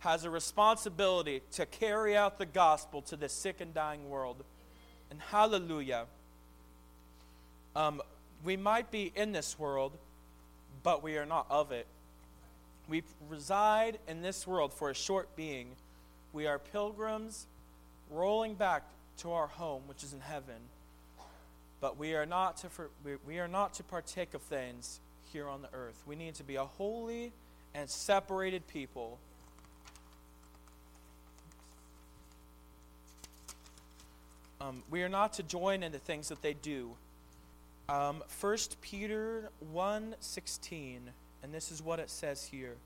has 0.00 0.24
a 0.24 0.30
responsibility 0.30 1.42
to 1.52 1.66
carry 1.66 2.16
out 2.16 2.38
the 2.38 2.46
gospel 2.46 3.02
to 3.02 3.16
the 3.16 3.28
sick 3.28 3.60
and 3.60 3.72
dying 3.72 4.08
world. 4.08 4.44
And 5.10 5.20
hallelujah. 5.20 6.06
Um, 7.76 8.00
we 8.44 8.56
might 8.56 8.90
be 8.90 9.12
in 9.14 9.32
this 9.32 9.58
world, 9.58 9.92
but 10.82 11.02
we 11.02 11.16
are 11.16 11.26
not 11.26 11.46
of 11.50 11.72
it. 11.72 11.86
We 12.88 13.02
reside 13.28 13.98
in 14.08 14.22
this 14.22 14.46
world 14.46 14.72
for 14.72 14.90
a 14.90 14.94
short 14.94 15.34
being. 15.36 15.68
We 16.32 16.46
are 16.46 16.58
pilgrims 16.58 17.46
rolling 18.10 18.54
back 18.54 18.82
to 19.18 19.32
our 19.32 19.46
home, 19.46 19.82
which 19.86 20.02
is 20.02 20.12
in 20.12 20.20
heaven. 20.20 20.56
But 21.80 21.96
we 21.96 22.14
are 22.14 22.26
not 22.26 22.56
to 22.58 22.68
for, 22.68 22.90
we, 23.26 23.38
are 23.38 23.48
not 23.48 23.74
to 23.74 23.82
partake 23.84 24.34
of 24.34 24.42
things 24.42 25.00
here 25.32 25.48
on 25.48 25.62
the 25.62 25.68
earth. 25.72 26.02
We 26.06 26.16
need 26.16 26.34
to 26.36 26.44
be 26.44 26.56
a 26.56 26.64
holy 26.64 27.32
and 27.74 27.88
separated 27.88 28.66
people. 28.66 29.18
Um, 34.60 34.82
we 34.90 35.02
are 35.02 35.08
not 35.08 35.34
to 35.34 35.44
join 35.44 35.84
in 35.84 35.92
the 35.92 35.98
things 35.98 36.28
that 36.30 36.42
they 36.42 36.54
do. 36.54 36.90
Um, 37.88 38.22
1 38.40 38.58
Peter 38.80 39.50
1.16, 39.72 40.98
and 41.42 41.54
this 41.54 41.70
is 41.70 41.80
what 41.80 42.00
it 42.00 42.10
says 42.10 42.44
here. 42.44 42.76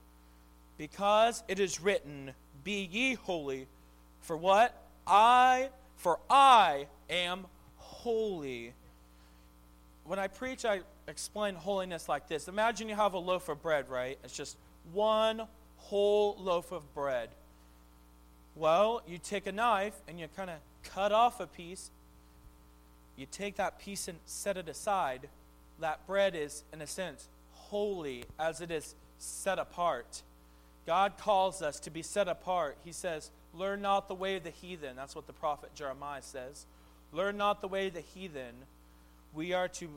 Because 0.77 1.43
it 1.47 1.59
is 1.59 1.81
written, 1.81 2.33
Be 2.63 2.87
ye 2.91 3.15
holy, 3.15 3.67
for 4.21 4.37
what? 4.37 4.75
I, 5.07 5.69
for 6.03 6.19
I 6.29 6.87
am 7.09 7.45
holy 7.77 8.73
when 10.05 10.19
I 10.19 10.27
preach, 10.27 10.65
I 10.65 10.81
explain 11.07 11.55
holiness 11.55 12.09
like 12.09 12.27
this. 12.27 12.47
Imagine 12.47 12.89
you 12.89 12.95
have 12.95 13.13
a 13.13 13.19
loaf 13.19 13.49
of 13.49 13.61
bread, 13.61 13.89
right? 13.89 14.17
It's 14.23 14.35
just 14.35 14.57
one 14.91 15.43
whole 15.77 16.35
loaf 16.39 16.71
of 16.71 16.93
bread. 16.93 17.29
Well, 18.55 19.01
you 19.07 19.17
take 19.17 19.47
a 19.47 19.51
knife 19.51 19.95
and 20.07 20.19
you 20.19 20.27
kind 20.35 20.49
of 20.49 20.57
cut 20.83 21.11
off 21.11 21.39
a 21.39 21.47
piece. 21.47 21.89
You 23.15 23.27
take 23.31 23.55
that 23.55 23.79
piece 23.79 24.07
and 24.07 24.19
set 24.25 24.57
it 24.57 24.67
aside. 24.67 25.29
That 25.79 26.05
bread 26.05 26.35
is, 26.35 26.63
in 26.73 26.81
a 26.81 26.87
sense, 26.87 27.29
holy 27.53 28.25
as 28.37 28.59
it 28.59 28.71
is 28.71 28.95
set 29.17 29.57
apart. 29.57 30.21
God 30.85 31.17
calls 31.17 31.61
us 31.61 31.79
to 31.81 31.89
be 31.89 32.01
set 32.01 32.27
apart. 32.27 32.77
He 32.83 32.91
says, 32.91 33.31
Learn 33.53 33.81
not 33.81 34.07
the 34.07 34.15
way 34.15 34.35
of 34.35 34.43
the 34.43 34.49
heathen. 34.49 34.95
That's 34.95 35.15
what 35.15 35.27
the 35.27 35.33
prophet 35.33 35.75
Jeremiah 35.75 36.21
says. 36.21 36.65
Learn 37.11 37.37
not 37.37 37.61
the 37.61 37.67
way 37.67 37.87
of 37.87 37.93
the 37.93 38.01
heathen 38.01 38.55
we 39.33 39.53
are 39.53 39.67
to 39.67 39.89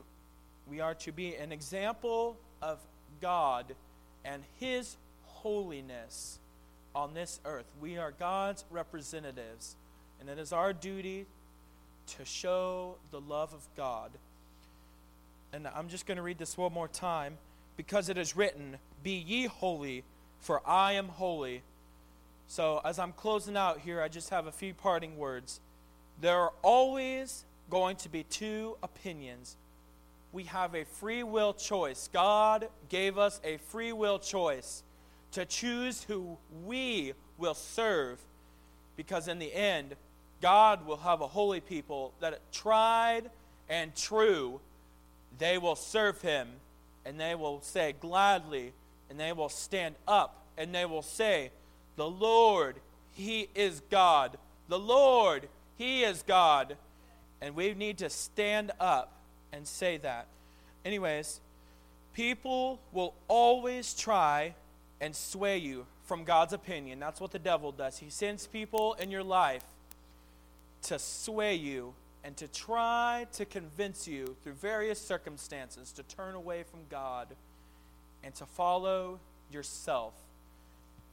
we 0.67 0.81
are 0.81 0.95
to 0.95 1.11
be 1.11 1.35
an 1.35 1.51
example 1.51 2.35
of 2.61 2.79
God 3.21 3.73
and 4.25 4.43
his 4.59 4.97
holiness 5.23 6.39
on 6.93 7.13
this 7.13 7.39
earth. 7.45 7.71
We 7.79 7.97
are 7.97 8.11
God's 8.11 8.65
representatives, 8.69 9.77
and 10.19 10.27
it 10.27 10.37
is 10.37 10.51
our 10.51 10.73
duty 10.73 11.25
to 12.17 12.25
show 12.25 12.95
the 13.11 13.21
love 13.21 13.53
of 13.53 13.65
God. 13.77 14.11
And 15.53 15.67
I'm 15.67 15.87
just 15.87 16.05
going 16.05 16.17
to 16.17 16.21
read 16.21 16.37
this 16.37 16.57
one 16.57 16.73
more 16.73 16.89
time 16.89 17.37
because 17.77 18.09
it 18.09 18.17
is 18.17 18.35
written, 18.35 18.77
Be 19.03 19.11
ye 19.11 19.45
holy, 19.45 20.03
for 20.39 20.61
I 20.67 20.93
am 20.93 21.07
holy. 21.07 21.61
So, 22.47 22.81
as 22.85 22.97
I'm 22.97 23.11
closing 23.11 23.57
out 23.57 23.79
here, 23.79 24.01
I 24.01 24.07
just 24.07 24.29
have 24.29 24.47
a 24.47 24.51
few 24.51 24.73
parting 24.73 25.17
words. 25.17 25.59
There 26.21 26.37
are 26.37 26.53
always 26.61 27.43
going 27.69 27.97
to 27.97 28.09
be 28.09 28.23
two 28.23 28.77
opinions. 28.81 29.57
We 30.31 30.43
have 30.43 30.73
a 30.73 30.85
free 30.85 31.23
will 31.23 31.53
choice. 31.53 32.09
God 32.11 32.69
gave 32.89 33.17
us 33.17 33.41
a 33.43 33.57
free 33.57 33.91
will 33.91 34.17
choice 34.17 34.83
to 35.33 35.45
choose 35.45 36.03
who 36.03 36.37
we 36.65 37.13
will 37.37 37.53
serve 37.53 38.19
because 38.95 39.27
in 39.27 39.39
the 39.39 39.53
end, 39.53 39.95
God 40.41 40.85
will 40.85 40.97
have 40.97 41.21
a 41.21 41.27
holy 41.27 41.59
people 41.59 42.13
that 42.19 42.39
tried 42.51 43.29
and 43.69 43.95
true, 43.95 44.59
they 45.37 45.57
will 45.57 45.75
serve 45.75 46.21
him 46.21 46.47
and 47.05 47.19
they 47.19 47.35
will 47.35 47.61
say 47.61 47.93
gladly 47.99 48.73
and 49.09 49.19
they 49.19 49.33
will 49.33 49.49
stand 49.49 49.95
up 50.07 50.43
and 50.57 50.73
they 50.73 50.85
will 50.85 51.01
say, 51.01 51.51
The 51.97 52.09
Lord, 52.09 52.77
He 53.13 53.49
is 53.53 53.81
God. 53.89 54.37
The 54.69 54.79
Lord, 54.79 55.49
He 55.77 56.03
is 56.03 56.23
God. 56.23 56.77
And 57.41 57.55
we 57.55 57.73
need 57.73 57.97
to 57.97 58.09
stand 58.09 58.71
up 58.79 59.11
and 59.51 59.67
say 59.67 59.97
that. 59.97 60.27
Anyways, 60.85 61.41
people 62.13 62.79
will 62.93 63.13
always 63.27 63.93
try 63.93 64.55
and 65.01 65.15
sway 65.15 65.57
you 65.57 65.85
from 66.05 66.23
God's 66.23 66.53
opinion. 66.53 66.99
That's 66.99 67.19
what 67.19 67.31
the 67.31 67.39
devil 67.39 67.71
does. 67.71 67.97
He 67.97 68.09
sends 68.09 68.47
people 68.47 68.93
in 68.99 69.11
your 69.11 69.23
life 69.23 69.63
to 70.83 70.97
sway 70.97 71.55
you 71.55 71.93
and 72.23 72.35
to 72.37 72.47
try 72.47 73.27
to 73.33 73.45
convince 73.45 74.07
you 74.07 74.35
through 74.43 74.53
various 74.53 74.99
circumstances 74.99 75.91
to 75.93 76.03
turn 76.03 76.35
away 76.35 76.63
from 76.63 76.81
God 76.89 77.27
and 78.23 78.33
to 78.35 78.45
follow 78.45 79.19
yourself 79.51 80.13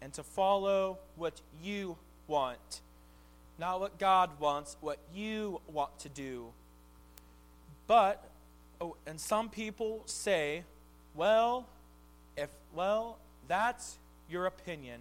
and 0.05 0.13
to 0.13 0.23
follow 0.23 0.99
what 1.17 1.41
you 1.61 1.97
want 2.29 2.83
not 3.59 3.81
what 3.81 3.99
God 3.99 4.31
wants, 4.41 4.77
what 4.81 4.99
you 5.15 5.61
want 5.73 5.99
to 6.01 6.09
do. 6.09 6.47
But, 7.87 8.25
oh, 8.81 8.97
and 9.07 9.21
some 9.21 9.49
people 9.49 10.03
say, 10.07 10.65
well, 11.15 11.67
if, 12.37 12.51
well, 12.75 13.19
that's 13.47 13.99
your 14.29 14.47
opinion. 14.47 15.01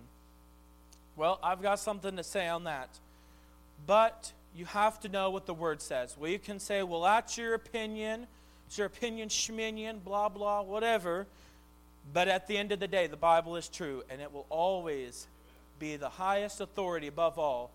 Well, 1.15 1.39
I've 1.41 1.61
got 1.61 1.79
something 1.79 2.15
to 2.17 2.23
say 2.23 2.47
on 2.47 2.65
that. 2.65 2.89
But 3.87 4.31
you 4.55 4.65
have 4.65 4.99
to 5.01 5.09
know 5.09 5.31
what 5.31 5.45
the 5.45 5.53
word 5.53 5.81
says. 5.81 6.15
Well, 6.17 6.29
you 6.29 6.39
can 6.39 6.59
say, 6.59 6.83
well, 6.83 7.01
that's 7.01 7.37
your 7.37 7.55
opinion. 7.55 8.27
It's 8.67 8.77
your 8.77 8.87
opinion, 8.87 9.29
schminion, 9.29 9.99
blah, 10.03 10.29
blah, 10.29 10.61
whatever. 10.61 11.25
But 12.11 12.27
at 12.27 12.47
the 12.47 12.57
end 12.57 12.71
of 12.71 12.79
the 12.79 12.87
day, 12.87 13.07
the 13.07 13.17
Bible 13.17 13.55
is 13.55 13.69
true, 13.69 14.03
and 14.09 14.21
it 14.21 14.31
will 14.31 14.45
always 14.49 15.27
be 15.79 15.95
the 15.95 16.09
highest 16.09 16.59
authority 16.61 17.07
above 17.07 17.39
all. 17.39 17.71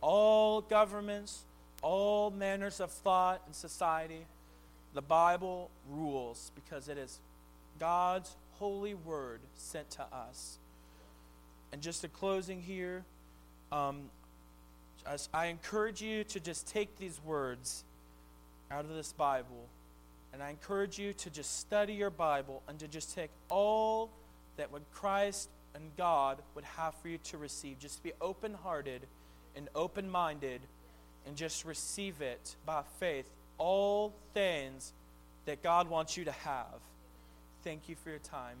All 0.00 0.60
governments, 0.60 1.44
all 1.82 2.30
manners 2.30 2.80
of 2.80 2.90
thought 2.90 3.42
and 3.46 3.54
society, 3.54 4.26
the 4.94 5.02
Bible 5.02 5.70
rules 5.88 6.50
because 6.54 6.88
it 6.88 6.98
is 6.98 7.20
God's 7.78 8.34
holy 8.58 8.94
word 8.94 9.40
sent 9.54 9.90
to 9.92 10.02
us. 10.02 10.58
And 11.72 11.82
just 11.82 12.02
a 12.04 12.08
closing 12.08 12.62
here, 12.62 13.04
um, 13.70 14.10
I 15.32 15.46
encourage 15.46 16.02
you 16.02 16.24
to 16.24 16.40
just 16.40 16.68
take 16.68 16.98
these 16.98 17.20
words 17.24 17.84
out 18.70 18.84
of 18.84 18.90
this 18.90 19.12
Bible, 19.12 19.68
and 20.32 20.42
I 20.42 20.50
encourage 20.50 20.98
you 20.98 21.12
to 21.14 21.30
just 21.30 21.58
study 21.60 21.94
your 21.94 22.10
Bible 22.10 22.62
and 22.68 22.78
to 22.80 22.88
just 22.88 23.14
take 23.14 23.30
all 23.50 24.10
that 24.56 24.70
what 24.70 24.82
Christ 24.92 25.48
and 25.74 25.90
God 25.96 26.38
would 26.54 26.64
have 26.64 26.94
for 26.96 27.08
you 27.08 27.18
to 27.24 27.38
receive. 27.38 27.78
Just 27.78 28.02
be 28.02 28.12
open 28.20 28.54
hearted 28.54 29.06
and 29.56 29.68
open 29.74 30.10
minded 30.10 30.60
and 31.26 31.36
just 31.36 31.64
receive 31.64 32.20
it 32.20 32.56
by 32.66 32.82
faith. 32.98 33.28
All 33.58 34.14
things 34.34 34.92
that 35.46 35.62
God 35.62 35.88
wants 35.88 36.16
you 36.16 36.24
to 36.24 36.32
have. 36.32 36.80
Thank 37.64 37.88
you 37.88 37.96
for 37.96 38.10
your 38.10 38.18
time. 38.18 38.56